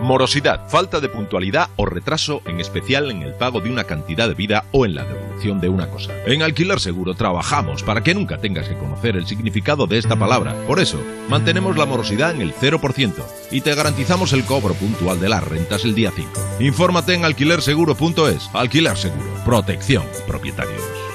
Morosidad, 0.00 0.68
falta 0.68 0.98
de 1.00 1.08
puntualidad 1.08 1.68
o 1.76 1.84
retraso, 1.84 2.42
en 2.46 2.58
especial 2.58 3.10
en 3.10 3.22
el 3.22 3.34
pago 3.34 3.60
de 3.60 3.70
una 3.70 3.84
cantidad 3.84 4.28
de 4.28 4.34
vida 4.34 4.64
o 4.72 4.86
en 4.86 4.94
la 4.94 5.04
devolución 5.04 5.60
de 5.60 5.68
una 5.68 5.90
cosa. 5.90 6.12
En 6.26 6.42
Alquiler 6.42 6.80
Seguro 6.80 7.14
trabajamos 7.14 7.82
para 7.82 8.02
que 8.02 8.14
nunca 8.14 8.38
tengas 8.38 8.68
que 8.68 8.78
conocer 8.78 9.16
el 9.16 9.26
significado 9.26 9.86
de 9.86 9.98
esta 9.98 10.16
palabra. 10.16 10.54
Por 10.66 10.80
eso, 10.80 10.98
mantenemos 11.28 11.76
la 11.76 11.86
morosidad 11.86 12.34
en 12.34 12.40
el 12.40 12.54
0% 12.54 13.12
y 13.50 13.60
te 13.60 13.74
garantizamos 13.74 14.32
el 14.32 14.44
cobro 14.44 14.74
puntual 14.74 15.20
de 15.20 15.28
las 15.28 15.44
rentas 15.44 15.84
el 15.84 15.94
día 15.94 16.12
5. 16.14 16.30
Infórmate 16.60 17.14
en 17.14 17.24
alquilerseguro.es. 17.24 18.50
Alquiler 18.54 18.96
Seguro, 18.96 19.30
protección, 19.44 20.04
propietarios. 20.26 21.09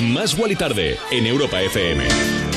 Más 0.00 0.36
Wally 0.36 0.56
Tarde 0.56 0.98
en 1.10 1.26
Europa 1.26 1.62
FM. 1.62 2.04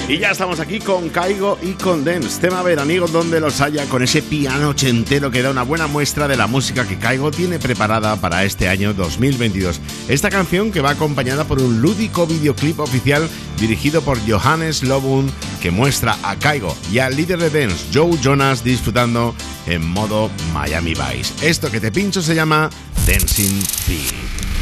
Y 0.07 0.17
ya 0.17 0.31
estamos 0.31 0.59
aquí 0.59 0.79
con 0.79 1.09
Caigo 1.09 1.59
y 1.61 1.73
con 1.73 2.03
Dance, 2.03 2.39
tema 2.39 2.63
veraniego 2.63 3.07
donde 3.07 3.39
los 3.39 3.59
haya, 3.61 3.85
con 3.85 4.01
ese 4.01 4.21
piano 4.21 4.69
ochentero 4.69 5.29
que 5.29 5.41
da 5.41 5.51
una 5.51 5.63
buena 5.63 5.87
muestra 5.87 6.27
de 6.27 6.37
la 6.37 6.47
música 6.47 6.87
que 6.87 6.97
Caigo 6.97 7.29
tiene 7.29 7.59
preparada 7.59 8.15
para 8.15 8.43
este 8.43 8.69
año 8.69 8.93
2022. 8.93 9.81
Esta 10.07 10.29
canción 10.29 10.71
que 10.71 10.81
va 10.81 10.91
acompañada 10.91 11.43
por 11.43 11.61
un 11.61 11.81
lúdico 11.81 12.25
videoclip 12.25 12.79
oficial 12.79 13.29
dirigido 13.59 14.01
por 14.01 14.17
Johannes 14.27 14.81
Lobun 14.83 15.31
que 15.61 15.71
muestra 15.71 16.17
a 16.23 16.37
Caigo 16.37 16.75
y 16.91 16.99
al 16.99 17.15
líder 17.15 17.39
de 17.39 17.49
Dance, 17.49 17.85
Joe 17.93 18.17
Jonas, 18.21 18.63
disfrutando 18.63 19.35
en 19.65 19.85
modo 19.85 20.31
Miami 20.53 20.93
Vice. 20.93 21.33
Esto 21.47 21.69
que 21.69 21.81
te 21.81 21.91
pincho 21.91 22.21
se 22.21 22.33
llama 22.33 22.69
Dancing 23.05 23.61
Feet. 23.85 24.26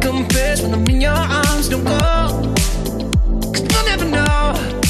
compares 0.00 0.62
when 0.62 0.74
I'm 0.74 0.86
in 0.86 1.00
your 1.00 1.12
arms. 1.12 1.68
Don't 1.68 1.84
go, 1.84 2.54
cause 3.52 3.66
you'll 3.70 3.84
never 3.84 4.04
know. 4.04 4.89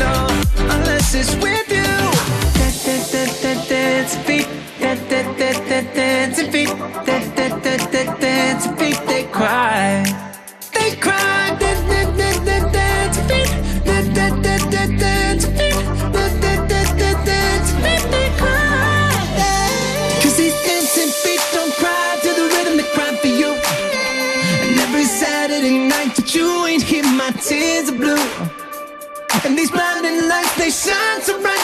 unless 0.00 1.14
it's 1.14 1.34
with 1.42 1.72
you. 1.72 1.87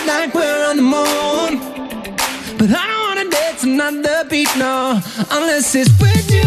Like 0.07 0.35
we're 0.35 0.67
on 0.69 0.77
the 0.77 0.83
moon. 0.83 1.61
But 2.59 2.71
I 2.71 2.87
don't 2.87 3.03
wanna 3.09 3.31
dance 3.31 3.63
another 3.65 4.25
beat, 4.29 4.49
no, 4.57 5.01
unless 5.31 5.75
it's 5.75 5.91
with 6.01 6.31
you. 6.31 6.43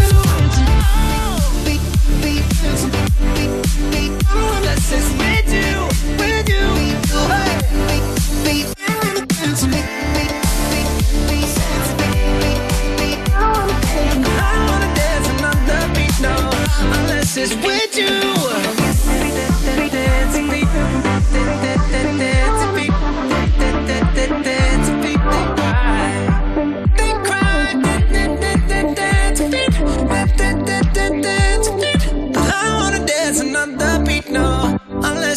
I 14.39 14.53
don't 14.53 14.67
wanna 14.69 14.89
dance 14.95 15.27
another 15.39 15.93
beat, 15.95 16.19
no, 16.21 16.35
unless 16.99 17.37
it's 17.37 17.55
with 17.65 17.97
you. 17.97 18.36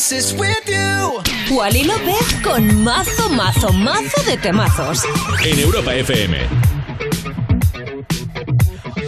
It's 0.08 0.32
with 0.32 0.66
you. 0.66 1.20
Wally 1.54 1.84
López 1.84 2.42
con 2.42 2.82
mazo, 2.82 3.28
mazo, 3.28 3.70
mazo 3.72 4.22
de 4.24 4.36
temazos. 4.38 5.04
En 5.44 5.58
Europa 5.58 5.94
FM. 5.94 6.36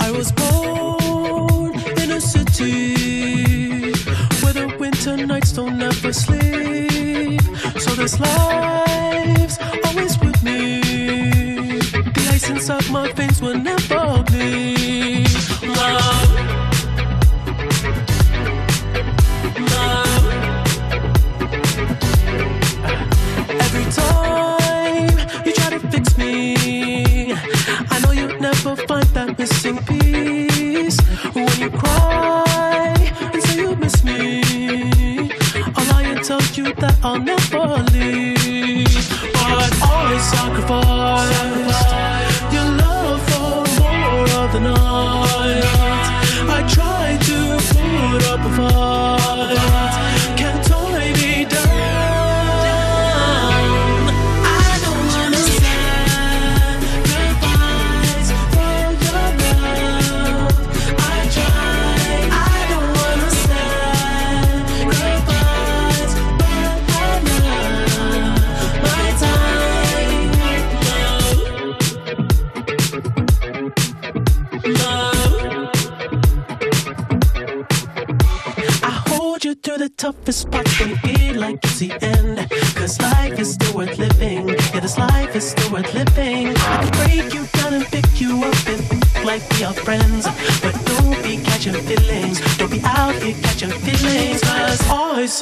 I 0.01 0.11
was 0.11 0.31
born 0.33 1.73
in 1.99 2.11
a 2.13 2.21
city 2.21 3.93
where 4.43 4.53
the 4.53 4.77
winter 4.79 5.17
nights 5.17 5.53
don't 5.53 5.81
ever 5.81 6.13
sleep. 6.13 7.41
So 7.81 7.95
this 7.95 8.21
life's 8.21 9.59
always 9.87 10.19
with 10.19 10.43
me. 10.43 10.81
The 12.17 12.29
ice 12.35 12.51
inside 12.51 12.91
my 12.91 13.11
veins 13.13 13.41
will 13.41 13.59
never 13.59 14.23
bleed. 14.25 15.22
Missing. 29.73 31.05
When 31.33 31.49
you 31.61 31.71
cry 31.71 32.95
and 33.33 33.43
say 33.43 33.61
you 33.61 33.77
miss 33.77 34.05
me, 34.05 34.43
lie 35.91 36.03
and 36.03 36.25
tell 36.25 36.43
you 36.55 36.75
that 36.75 36.99
I'll 37.03 37.19
never 37.19 37.62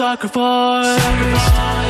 I 0.01 0.17
sacrifice 0.17 1.90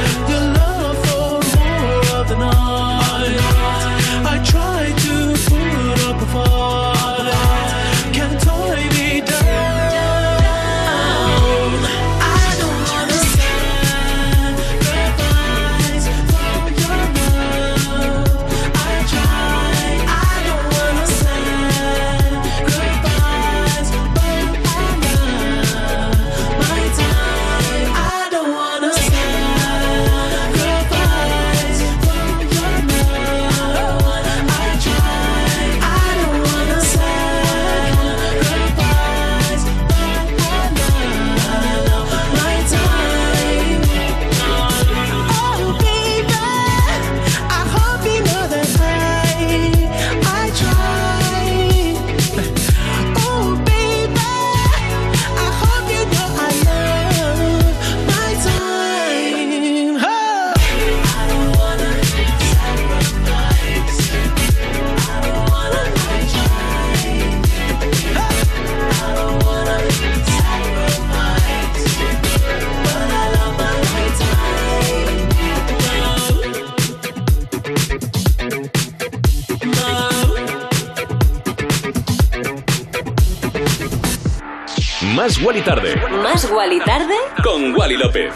Más 85.30 85.42
Wally 85.42 85.60
Tarde. 85.60 85.94
Más 86.24 86.50
Wally 86.50 86.80
tarde. 86.80 87.14
Con 87.44 87.72
Wally 87.76 87.96
López. 87.96 88.34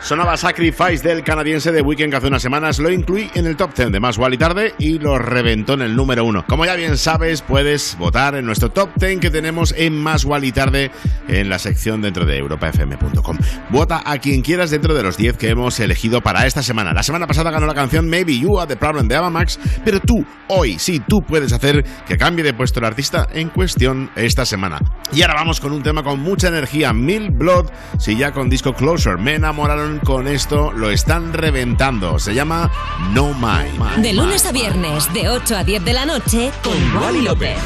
Sonaba 0.00 0.36
Sacrifice 0.36 1.02
del 1.02 1.24
canadiense 1.24 1.72
de 1.72 1.82
Weekend 1.82 2.12
que 2.12 2.18
hace 2.18 2.28
unas 2.28 2.42
semanas 2.42 2.78
lo 2.78 2.92
incluí 2.92 3.28
en 3.34 3.44
el 3.44 3.56
top 3.56 3.74
10 3.74 3.90
de 3.90 3.98
Más 3.98 4.16
Wally 4.16 4.38
Tarde 4.38 4.72
y 4.78 5.00
lo 5.00 5.18
reventó 5.18 5.72
en 5.72 5.82
el 5.82 5.96
número 5.96 6.24
1. 6.24 6.44
Como 6.46 6.64
ya 6.64 6.76
bien 6.76 6.96
sabes, 6.96 7.42
puedes 7.42 7.98
votar 7.98 8.36
en 8.36 8.46
nuestro 8.46 8.68
top 8.68 8.90
10 8.94 9.18
que 9.18 9.30
tenemos 9.30 9.74
en 9.76 9.98
Más 9.98 10.24
Wally 10.24 10.52
Tarde 10.52 10.92
en 11.26 11.48
la 11.48 11.58
sección 11.58 12.02
dentro 12.02 12.24
de 12.24 12.36
europafm.com. 12.36 13.38
Vota 13.70 14.02
a 14.04 14.18
quien 14.18 14.42
quieras 14.42 14.70
dentro 14.70 14.94
de 14.94 15.02
los 15.02 15.16
10 15.16 15.38
que 15.38 15.48
hemos 15.48 15.80
elegido 15.80 16.20
para 16.20 16.46
esta 16.46 16.62
semana. 16.62 16.92
La 16.92 17.02
semana 17.02 17.26
pasada 17.26 17.50
ganó 17.50 17.66
la 17.66 17.74
canción 17.74 18.08
Maybe 18.08 18.38
You 18.38 18.60
Are 18.60 18.68
The 18.68 18.76
Problem 18.76 19.08
de 19.08 19.16
Ava 19.16 19.30
Max, 19.30 19.58
pero 19.84 19.98
tú, 19.98 20.24
hoy, 20.46 20.78
sí, 20.78 21.00
tú 21.00 21.22
puedes 21.22 21.52
hacer 21.52 21.84
que 22.06 22.16
cambie 22.16 22.44
de 22.44 22.54
puesto 22.54 22.78
el 22.78 22.86
artista 22.86 23.26
en 23.32 23.48
cuestión 23.48 24.10
esta 24.14 24.44
semana. 24.44 24.78
Y 25.12 25.22
ahora 25.22 25.34
vamos 25.34 25.60
con 25.60 25.72
un 25.72 25.82
tema 25.82 26.02
con 26.02 26.20
mucha 26.20 26.48
energía, 26.48 26.92
Mil 26.92 27.30
Blood, 27.30 27.66
si 27.98 28.16
ya 28.16 28.32
con 28.32 28.50
disco 28.50 28.74
Closer. 28.74 29.18
Me 29.18 29.34
enamoraron 29.34 30.00
con 30.00 30.26
esto, 30.28 30.72
lo 30.72 30.90
están 30.90 31.32
reventando. 31.32 32.18
Se 32.18 32.34
llama 32.34 32.70
No 33.12 33.34
Mind. 33.34 34.02
De 34.02 34.12
lunes 34.12 34.44
a 34.46 34.52
viernes, 34.52 35.12
de 35.14 35.28
8 35.28 35.56
a 35.56 35.64
10 35.64 35.84
de 35.84 35.92
la 35.92 36.06
noche, 36.06 36.50
con 36.62 37.02
Wally 37.02 37.22
López. 37.22 37.56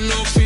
I'm 0.00 0.39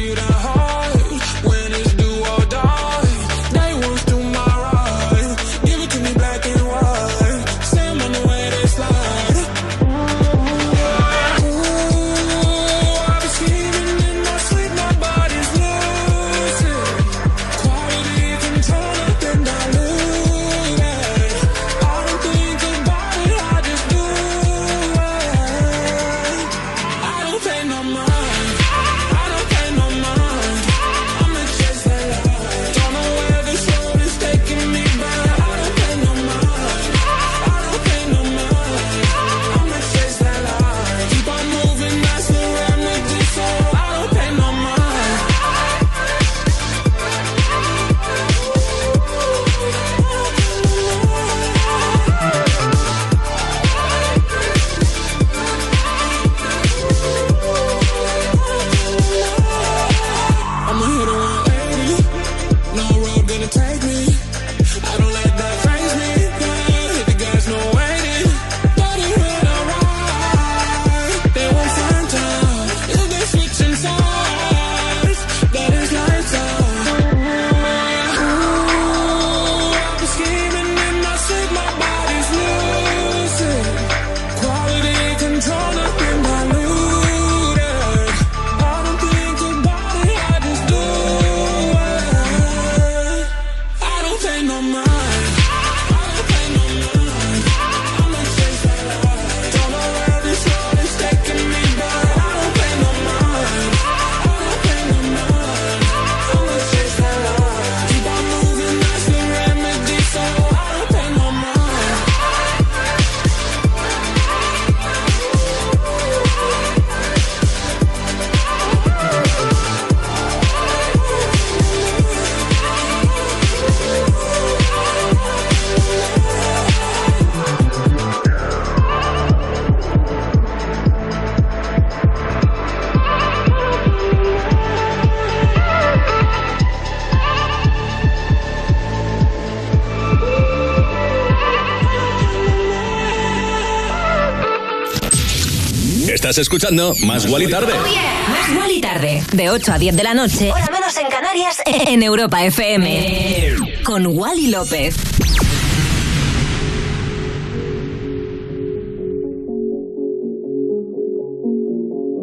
Estás 146.35 146.47
escuchando 146.47 146.97
Más 147.07 147.29
Gual 147.29 147.49
Tarde. 147.49 147.75
Oh 147.75 147.87
yeah. 147.87 148.27
Más 148.29 148.57
Gual 148.57 148.81
Tarde. 148.81 149.23
De 149.35 149.51
8 149.51 149.73
a 149.73 149.79
10 149.79 149.95
de 149.95 150.03
la 150.03 150.15
noche. 150.15 150.51
Hora 150.51 150.69
menos 150.73 150.97
en 150.97 151.07
Canarias. 151.07 151.63
En 151.87 152.03
Europa 152.03 152.45
FM. 152.45 153.55
Con 153.85 154.05
Wally 154.09 154.49
López. 154.49 154.97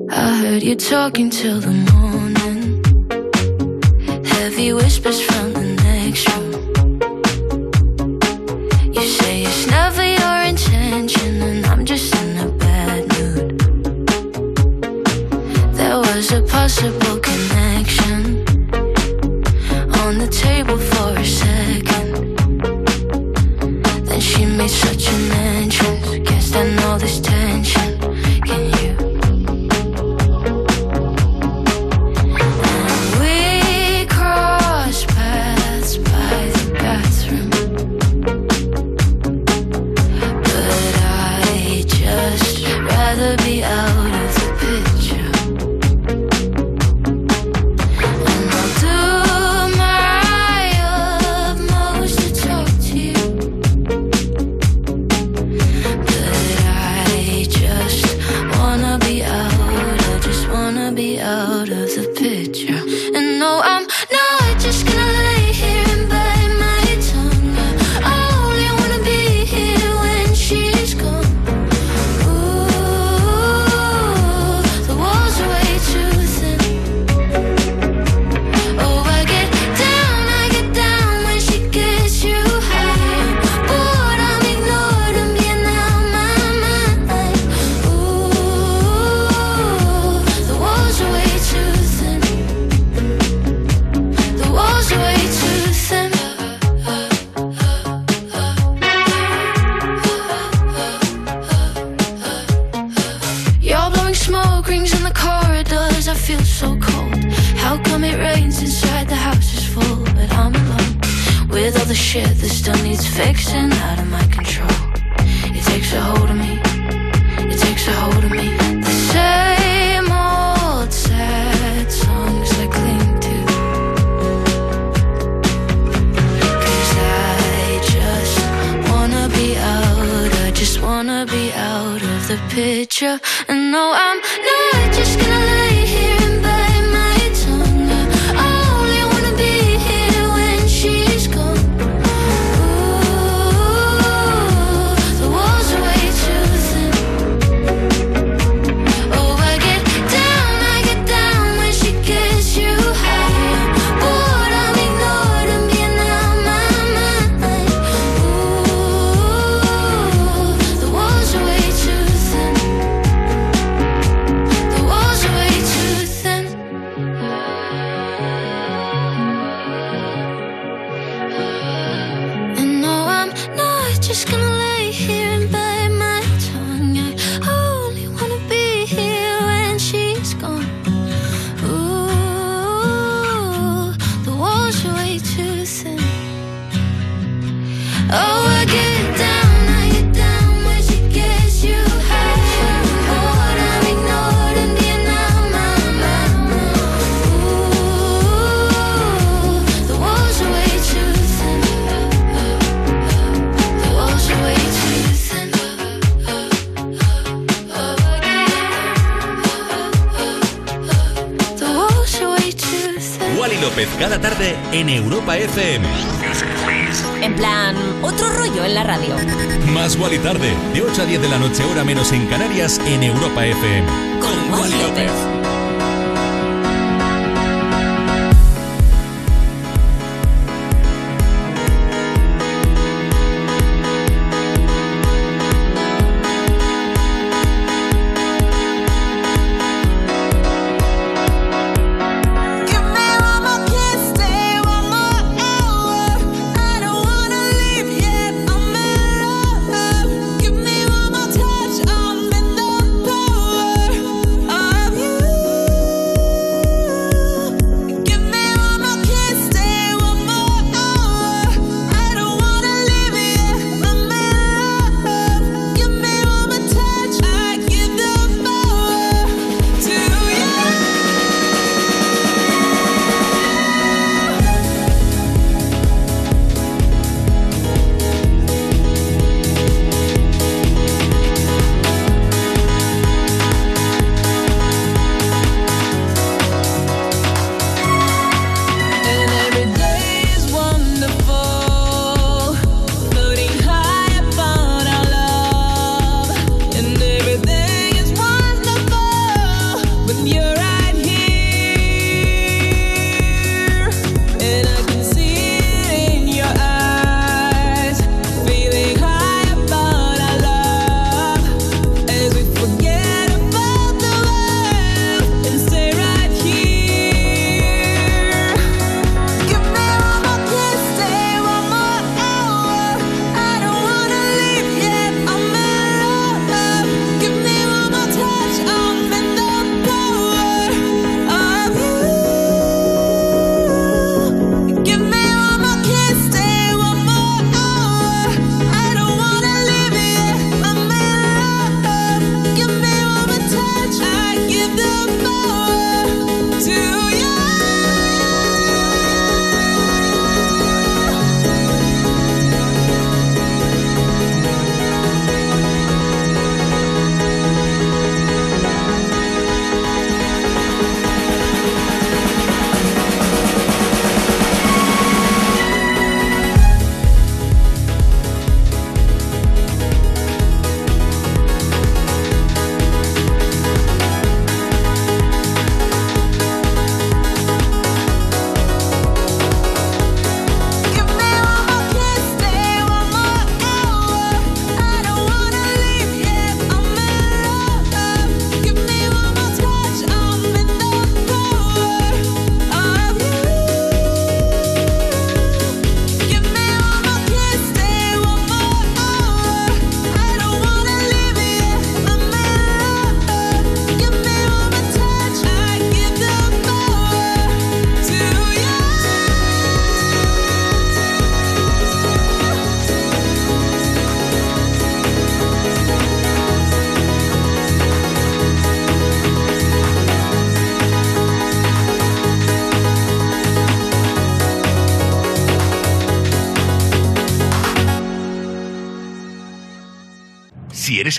I 0.10 0.42
heard 0.44 0.62
you 0.62 0.76
talking 0.76 1.30
till 1.30 1.62
the 1.62 1.72
morning. 1.94 2.84
Heavy 4.26 4.74
whispers 4.74 5.22
from 5.22 5.54
the 5.54 5.82
next 5.84 6.28
room. 6.28 6.51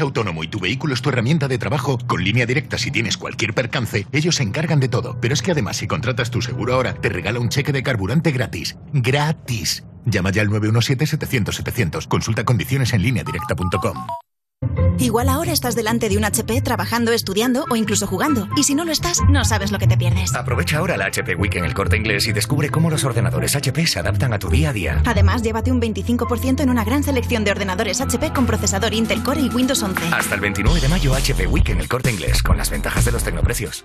Autónomo 0.02 0.44
y 0.44 0.48
tu 0.48 0.60
vehículo 0.60 0.94
es 0.94 1.02
tu 1.02 1.08
herramienta 1.08 1.48
de 1.48 1.58
trabajo, 1.58 1.98
con 2.06 2.22
línea 2.22 2.46
directa 2.46 2.78
si 2.78 2.90
tienes 2.90 3.16
cualquier 3.16 3.54
percance, 3.54 4.06
ellos 4.12 4.36
se 4.36 4.42
encargan 4.42 4.80
de 4.80 4.88
todo. 4.88 5.18
Pero 5.20 5.34
es 5.34 5.42
que 5.42 5.52
además 5.52 5.76
si 5.76 5.86
contratas 5.86 6.30
tu 6.30 6.42
seguro 6.42 6.74
ahora, 6.74 6.94
te 6.94 7.08
regala 7.08 7.40
un 7.40 7.48
cheque 7.48 7.72
de 7.72 7.82
carburante 7.82 8.30
gratis. 8.30 8.76
¡Gratis! 8.92 9.84
Llama 10.04 10.30
ya 10.30 10.42
al 10.42 10.48
917-700-700. 10.50 12.08
Consulta 12.08 12.44
condiciones 12.44 12.92
en 12.92 13.02
línea 13.02 13.24
directa.com. 13.24 14.21
Igual 15.02 15.28
ahora 15.28 15.50
estás 15.50 15.74
delante 15.74 16.08
de 16.08 16.16
un 16.16 16.24
HP 16.24 16.62
trabajando, 16.62 17.10
estudiando 17.10 17.66
o 17.68 17.74
incluso 17.74 18.06
jugando. 18.06 18.46
Y 18.56 18.62
si 18.62 18.76
no 18.76 18.84
lo 18.84 18.92
estás, 18.92 19.18
no 19.28 19.44
sabes 19.44 19.72
lo 19.72 19.80
que 19.80 19.88
te 19.88 19.96
pierdes. 19.96 20.32
Aprovecha 20.32 20.78
ahora 20.78 20.96
la 20.96 21.06
HP 21.06 21.34
Week 21.34 21.56
en 21.56 21.64
el 21.64 21.74
corte 21.74 21.96
inglés 21.96 22.28
y 22.28 22.32
descubre 22.32 22.70
cómo 22.70 22.88
los 22.88 23.02
ordenadores 23.02 23.56
HP 23.56 23.84
se 23.88 23.98
adaptan 23.98 24.32
a 24.32 24.38
tu 24.38 24.48
día 24.48 24.70
a 24.70 24.72
día. 24.72 25.02
Además, 25.04 25.42
llévate 25.42 25.72
un 25.72 25.80
25% 25.80 26.60
en 26.60 26.70
una 26.70 26.84
gran 26.84 27.02
selección 27.02 27.42
de 27.42 27.50
ordenadores 27.50 28.00
HP 28.00 28.32
con 28.32 28.46
procesador 28.46 28.94
Intel 28.94 29.24
Core 29.24 29.40
y 29.40 29.48
Windows 29.48 29.82
11. 29.82 30.04
Hasta 30.12 30.36
el 30.36 30.40
29 30.40 30.80
de 30.80 30.88
mayo 30.88 31.14
HP 31.14 31.48
Week 31.48 31.68
en 31.70 31.80
el 31.80 31.88
corte 31.88 32.12
inglés 32.12 32.40
con 32.40 32.56
las 32.56 32.70
ventajas 32.70 33.04
de 33.04 33.10
los 33.10 33.24
tecnoprecios. 33.24 33.84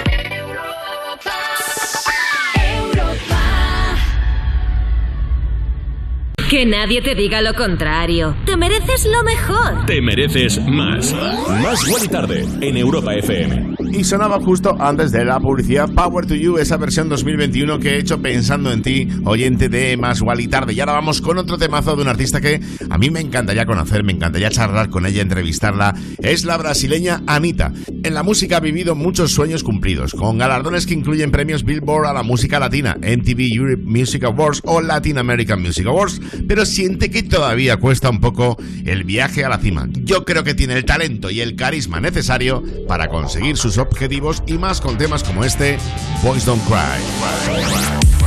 Que 6.51 6.65
nadie 6.65 7.03
te 7.03 7.17
diga 7.17 7.43
lo 7.43 7.55
contrario. 7.55 8.37
Te 8.47 8.57
mereces 8.57 9.05
lo 9.05 9.25
mejor. 9.25 9.85
Te 9.87 10.01
mereces 10.01 10.65
más. 10.65 11.13
Más 11.61 12.05
y 12.05 12.07
Tarde 12.07 12.47
en 12.61 12.77
Europa 12.77 13.15
FM. 13.17 13.75
Y 13.91 14.05
sonaba 14.05 14.39
justo 14.39 14.77
antes 14.79 15.11
de 15.11 15.25
la 15.25 15.41
publicidad 15.41 15.89
Power 15.93 16.25
to 16.25 16.37
You, 16.37 16.59
esa 16.59 16.77
versión 16.77 17.09
2021 17.09 17.81
que 17.81 17.95
he 17.95 17.99
hecho 17.99 18.23
pensando 18.23 18.71
en 18.71 18.83
ti, 18.83 19.09
oyente 19.25 19.69
de 19.69 19.97
Más 19.97 20.23
y 20.39 20.47
Tarde. 20.49 20.73
Y 20.73 20.81
ahora 20.81 20.93
vamos 20.93 21.21
con 21.21 21.39
otro 21.39 21.59
temazo 21.59 21.97
de 21.97 22.03
un 22.03 22.09
artista 22.09 22.41
que 22.41 22.61
a 22.91 22.97
mí 22.97 23.11
me 23.11 23.21
encantaría 23.21 23.67
conocer, 23.67 24.05
me 24.05 24.13
encantaría 24.13 24.51
charlar 24.51 24.89
con 24.89 25.05
ella, 25.05 25.23
entrevistarla. 25.23 25.95
Es 26.19 26.45
la 26.45 26.59
brasileña 26.59 27.23
Anita. 27.27 27.73
En 28.05 28.15
la 28.15 28.23
música 28.23 28.59
ha 28.59 28.61
vivido 28.61 28.95
muchos 28.95 29.33
sueños 29.33 29.65
cumplidos, 29.65 30.13
con 30.15 30.39
galardones 30.39 30.87
que 30.87 30.95
incluyen 30.95 31.33
premios 31.33 31.65
Billboard 31.65 32.07
a 32.07 32.13
la 32.13 32.23
música 32.23 32.61
latina, 32.61 32.97
MTV 33.01 33.53
Europe 33.53 33.83
Music 33.85 34.25
Awards 34.25 34.63
o 34.65 34.81
Latin 34.81 35.19
American 35.19 35.61
Music 35.61 35.87
Awards, 35.87 36.21
pero 36.49 36.67
siente 36.67 37.11
que 37.11 37.23
todavía 37.23 37.77
cuesta 37.77 38.11
un 38.11 38.21
poco 38.21 38.57
el 38.85 39.05
viaje 39.05 39.45
a 39.45 39.49
la 39.49 39.59
cima. 39.59 39.89
Yo 39.93 40.25
creo 40.25 40.45
que 40.45 40.55
tiene 40.55 40.75
el 40.75 40.85
talento 40.85 41.31
y 41.31 41.41
el 41.41 41.57
carisma 41.57 42.01
necesario 42.01 42.63
para 42.87 43.09
conseguir 43.09 43.57
sus 43.57 43.79
objetivos 43.79 44.43
y 44.47 44.59
más 44.59 44.81
con 44.81 44.99
temas 44.99 45.23
como 45.23 45.45
este, 45.45 45.79
Boys 46.23 46.45
Don't 46.45 46.63
Cry. 46.67 48.26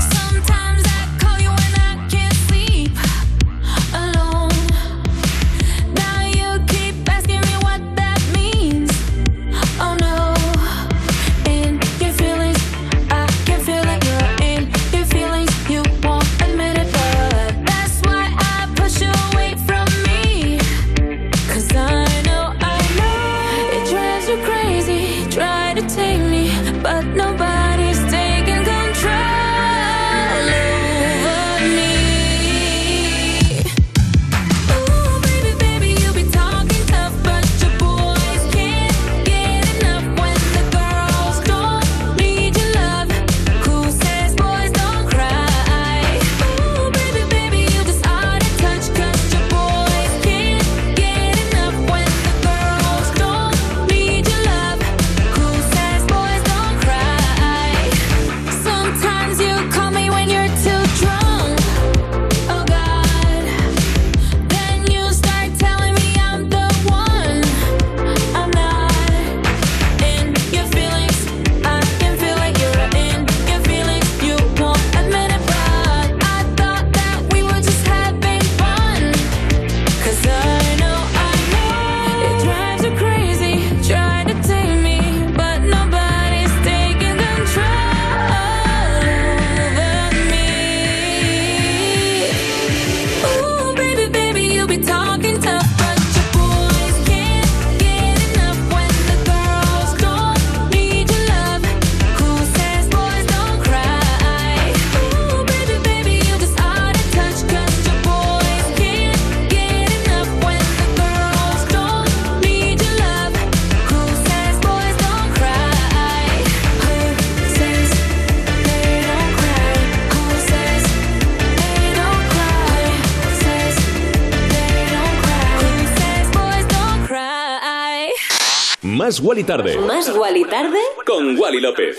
Más 129.10 129.22
y 129.38 129.44
Tarde 129.44 129.76
Más 129.80 130.08
y 130.36 130.44
Tarde 130.46 130.78
con 131.04 131.36
Wally 131.36 131.60
López. 131.60 131.98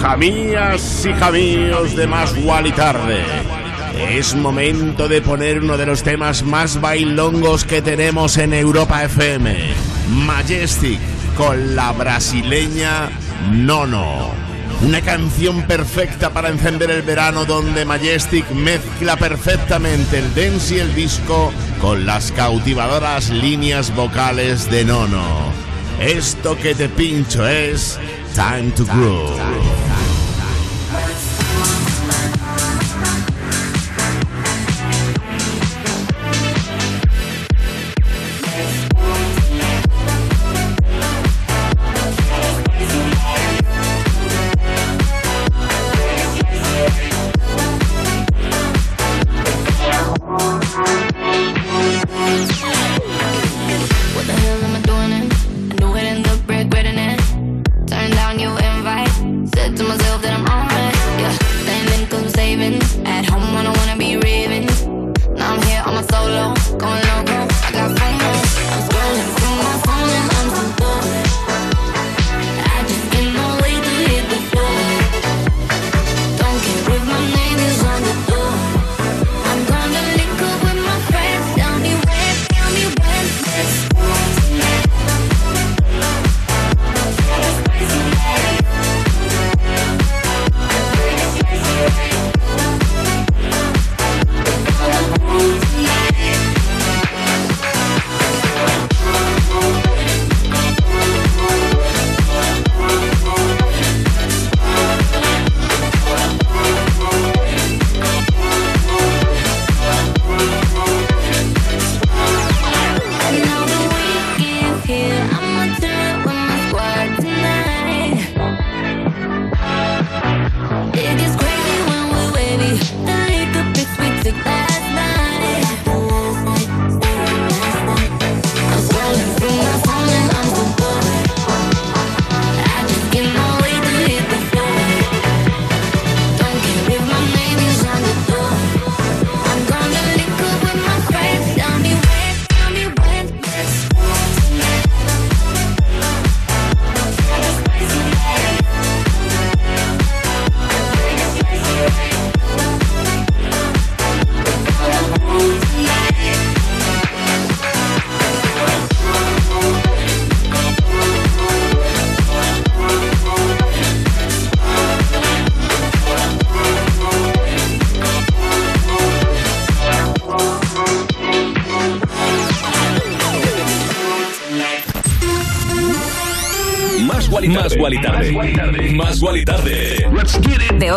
Jamías 0.00 1.04
y 1.04 1.12
jamíos 1.12 1.96
de 1.96 2.06
Más 2.06 2.32
y 2.36 2.70
Tarde. 2.70 3.18
Es 4.10 4.36
momento 4.36 5.08
de 5.08 5.22
poner 5.22 5.58
uno 5.58 5.76
de 5.76 5.86
los 5.86 6.04
temas 6.04 6.44
más 6.44 6.80
bailongos 6.80 7.64
que 7.64 7.82
tenemos 7.82 8.36
en 8.36 8.54
Europa 8.54 9.02
FM. 9.02 9.56
Majestic 10.24 11.00
con 11.36 11.74
la 11.74 11.90
brasileña 11.90 13.10
Nono. 13.50 14.30
Una 14.82 15.00
canción 15.00 15.66
perfecta 15.66 16.30
para 16.30 16.50
encender 16.50 16.92
el 16.92 17.02
verano 17.02 17.44
donde 17.44 17.84
Majestic 17.84 18.48
mezcla 18.52 19.16
perfectamente 19.16 20.20
el 20.20 20.32
dance 20.32 20.76
y 20.76 20.78
el 20.78 20.94
disco 20.94 21.52
con 21.80 22.06
las 22.06 22.30
cautivadoras 22.30 23.30
líneas 23.30 23.92
vocales 23.96 24.70
de 24.70 24.84
Nono. 24.84 25.45
Esto 26.00 26.56
que 26.56 26.74
te 26.74 26.88
pincho 26.88 27.46
es 27.46 27.98
Time 28.34 28.70
to 28.72 28.84
Groove. 28.84 29.75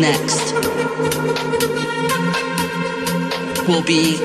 next 0.00 0.54
will 3.68 3.82
be 3.82 4.18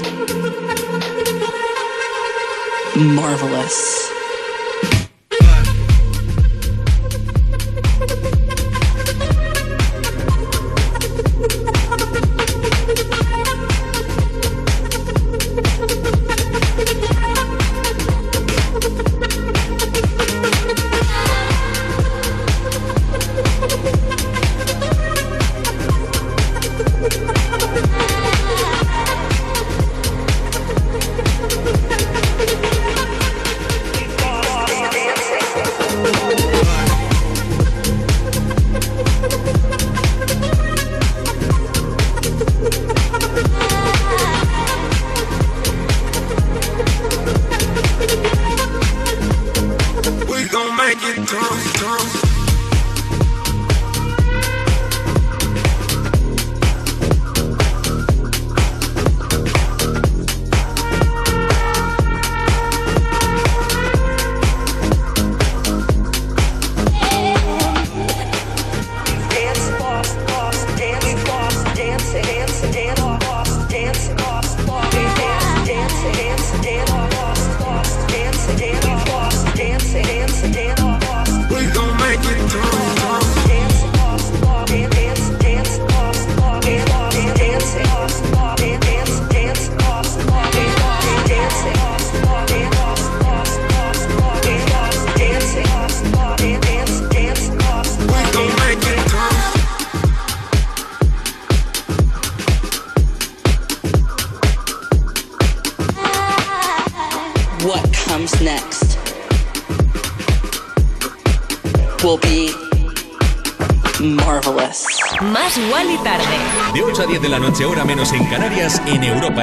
marvelous. 2.95 4.04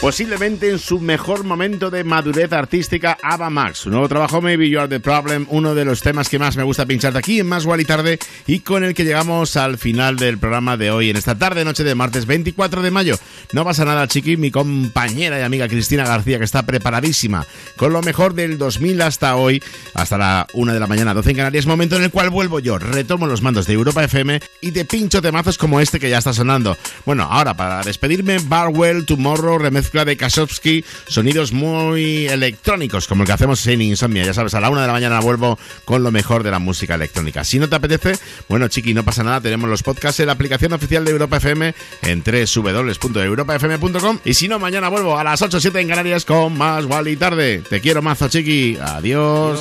Posiblemente 0.00 0.70
en 0.70 0.78
su 0.78 0.98
mejor 0.98 1.44
momento 1.44 1.90
de 1.90 2.04
madurez 2.04 2.50
artística, 2.54 3.18
Ava 3.22 3.50
Max. 3.50 3.80
Su 3.80 3.90
nuevo 3.90 4.08
trabajo, 4.08 4.40
Maybe 4.40 4.70
You 4.70 4.78
Are 4.78 4.88
the 4.88 4.98
Problem, 4.98 5.46
uno 5.50 5.74
de 5.74 5.84
los 5.84 6.00
temas 6.00 6.30
que 6.30 6.38
más 6.38 6.56
me 6.56 6.62
gusta 6.62 6.86
pinchar 6.86 7.12
de 7.12 7.18
aquí 7.18 7.38
en 7.38 7.46
Más 7.46 7.66
y 7.78 7.84
Tarde 7.84 8.18
y 8.46 8.60
con 8.60 8.82
el 8.82 8.94
que 8.94 9.04
llegamos 9.04 9.58
al 9.58 9.76
final 9.76 10.16
del 10.16 10.38
programa 10.38 10.78
de 10.78 10.90
hoy, 10.90 11.10
en 11.10 11.18
esta 11.18 11.36
tarde, 11.36 11.66
noche 11.66 11.84
de 11.84 11.94
martes 11.94 12.24
24 12.24 12.80
de 12.80 12.90
mayo. 12.90 13.18
No 13.52 13.62
pasa 13.62 13.84
nada, 13.84 14.08
chiqui, 14.08 14.38
mi 14.38 14.50
compañera 14.50 15.38
y 15.38 15.42
amiga 15.42 15.68
Cristina 15.68 16.06
García, 16.06 16.38
que 16.38 16.44
está 16.44 16.62
preparadísima 16.64 17.46
con 17.76 17.92
lo 17.92 18.00
mejor 18.00 18.32
del 18.32 18.56
2000 18.56 19.02
hasta 19.02 19.36
hoy, 19.36 19.62
hasta 19.92 20.16
la 20.16 20.46
1 20.54 20.72
de 20.72 20.80
la 20.80 20.86
mañana, 20.86 21.12
12 21.12 21.30
en 21.30 21.36
Canarias, 21.36 21.66
momento 21.66 21.96
en 21.96 22.04
el 22.04 22.10
cual 22.10 22.30
vuelvo 22.30 22.58
yo, 22.58 22.78
retomo 22.78 23.26
los 23.26 23.42
mandos 23.42 23.66
de 23.66 23.74
Europa 23.74 24.02
FM 24.02 24.40
y 24.62 24.72
te 24.72 24.86
pincho 24.86 25.20
temazos 25.20 25.58
como 25.58 25.78
este 25.78 26.00
que 26.00 26.08
ya 26.08 26.18
está 26.18 26.32
sonando. 26.32 26.78
Bueno, 27.04 27.24
ahora 27.24 27.52
para 27.52 27.82
despedirme, 27.82 28.38
Barwell, 28.38 29.04
Tomorrow, 29.04 29.58
de 29.90 30.16
Kasowski, 30.16 30.84
sonidos 31.08 31.52
muy 31.52 32.26
electrónicos, 32.28 33.08
como 33.08 33.24
el 33.24 33.26
que 33.26 33.32
hacemos 33.32 33.66
en 33.66 33.82
Insomnia. 33.82 34.24
Ya 34.24 34.32
sabes, 34.32 34.54
a 34.54 34.60
la 34.60 34.70
una 34.70 34.82
de 34.82 34.86
la 34.86 34.92
mañana 34.92 35.20
vuelvo 35.20 35.58
con 35.84 36.02
lo 36.02 36.12
mejor 36.12 36.44
de 36.44 36.50
la 36.52 36.60
música 36.60 36.94
electrónica. 36.94 37.42
Si 37.42 37.58
no 37.58 37.68
te 37.68 37.76
apetece, 37.76 38.16
bueno, 38.48 38.68
chiqui, 38.68 38.94
no 38.94 39.04
pasa 39.04 39.24
nada, 39.24 39.40
tenemos 39.40 39.68
los 39.68 39.82
podcasts 39.82 40.20
en 40.20 40.26
la 40.26 40.32
aplicación 40.32 40.72
oficial 40.72 41.04
de 41.04 41.10
Europa 41.10 41.38
FM 41.38 41.74
en 42.02 42.22
www.europafm.com. 42.22 44.18
Y 44.24 44.34
si 44.34 44.46
no, 44.48 44.58
mañana 44.60 44.88
vuelvo 44.88 45.18
a 45.18 45.24
las 45.24 45.42
8 45.42 45.56
o 45.56 45.60
7 45.60 45.80
en 45.80 45.88
Canarias 45.88 46.24
con 46.24 46.56
más 46.56 46.84
Wally 46.84 47.16
tarde. 47.16 47.62
Te 47.68 47.80
quiero 47.80 48.00
mazo, 48.00 48.28
chiqui. 48.28 48.78
Adiós. 48.80 49.58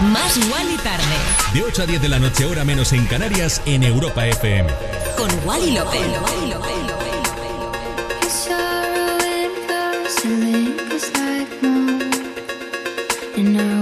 Más 0.00 0.36
Wally 0.36 0.76
tarde. 0.76 1.02
De 1.54 1.62
8 1.62 1.82
a 1.82 1.86
10 1.86 2.02
de 2.02 2.08
la 2.08 2.18
noche, 2.18 2.44
hora 2.44 2.64
menos 2.64 2.92
en 2.92 3.06
Canarias, 3.06 3.62
en 3.66 3.82
Europa 3.82 4.26
FM. 4.26 4.70
Con 5.16 5.30
Wally 5.46 5.72
López. 5.72 6.81
know. 13.52 13.81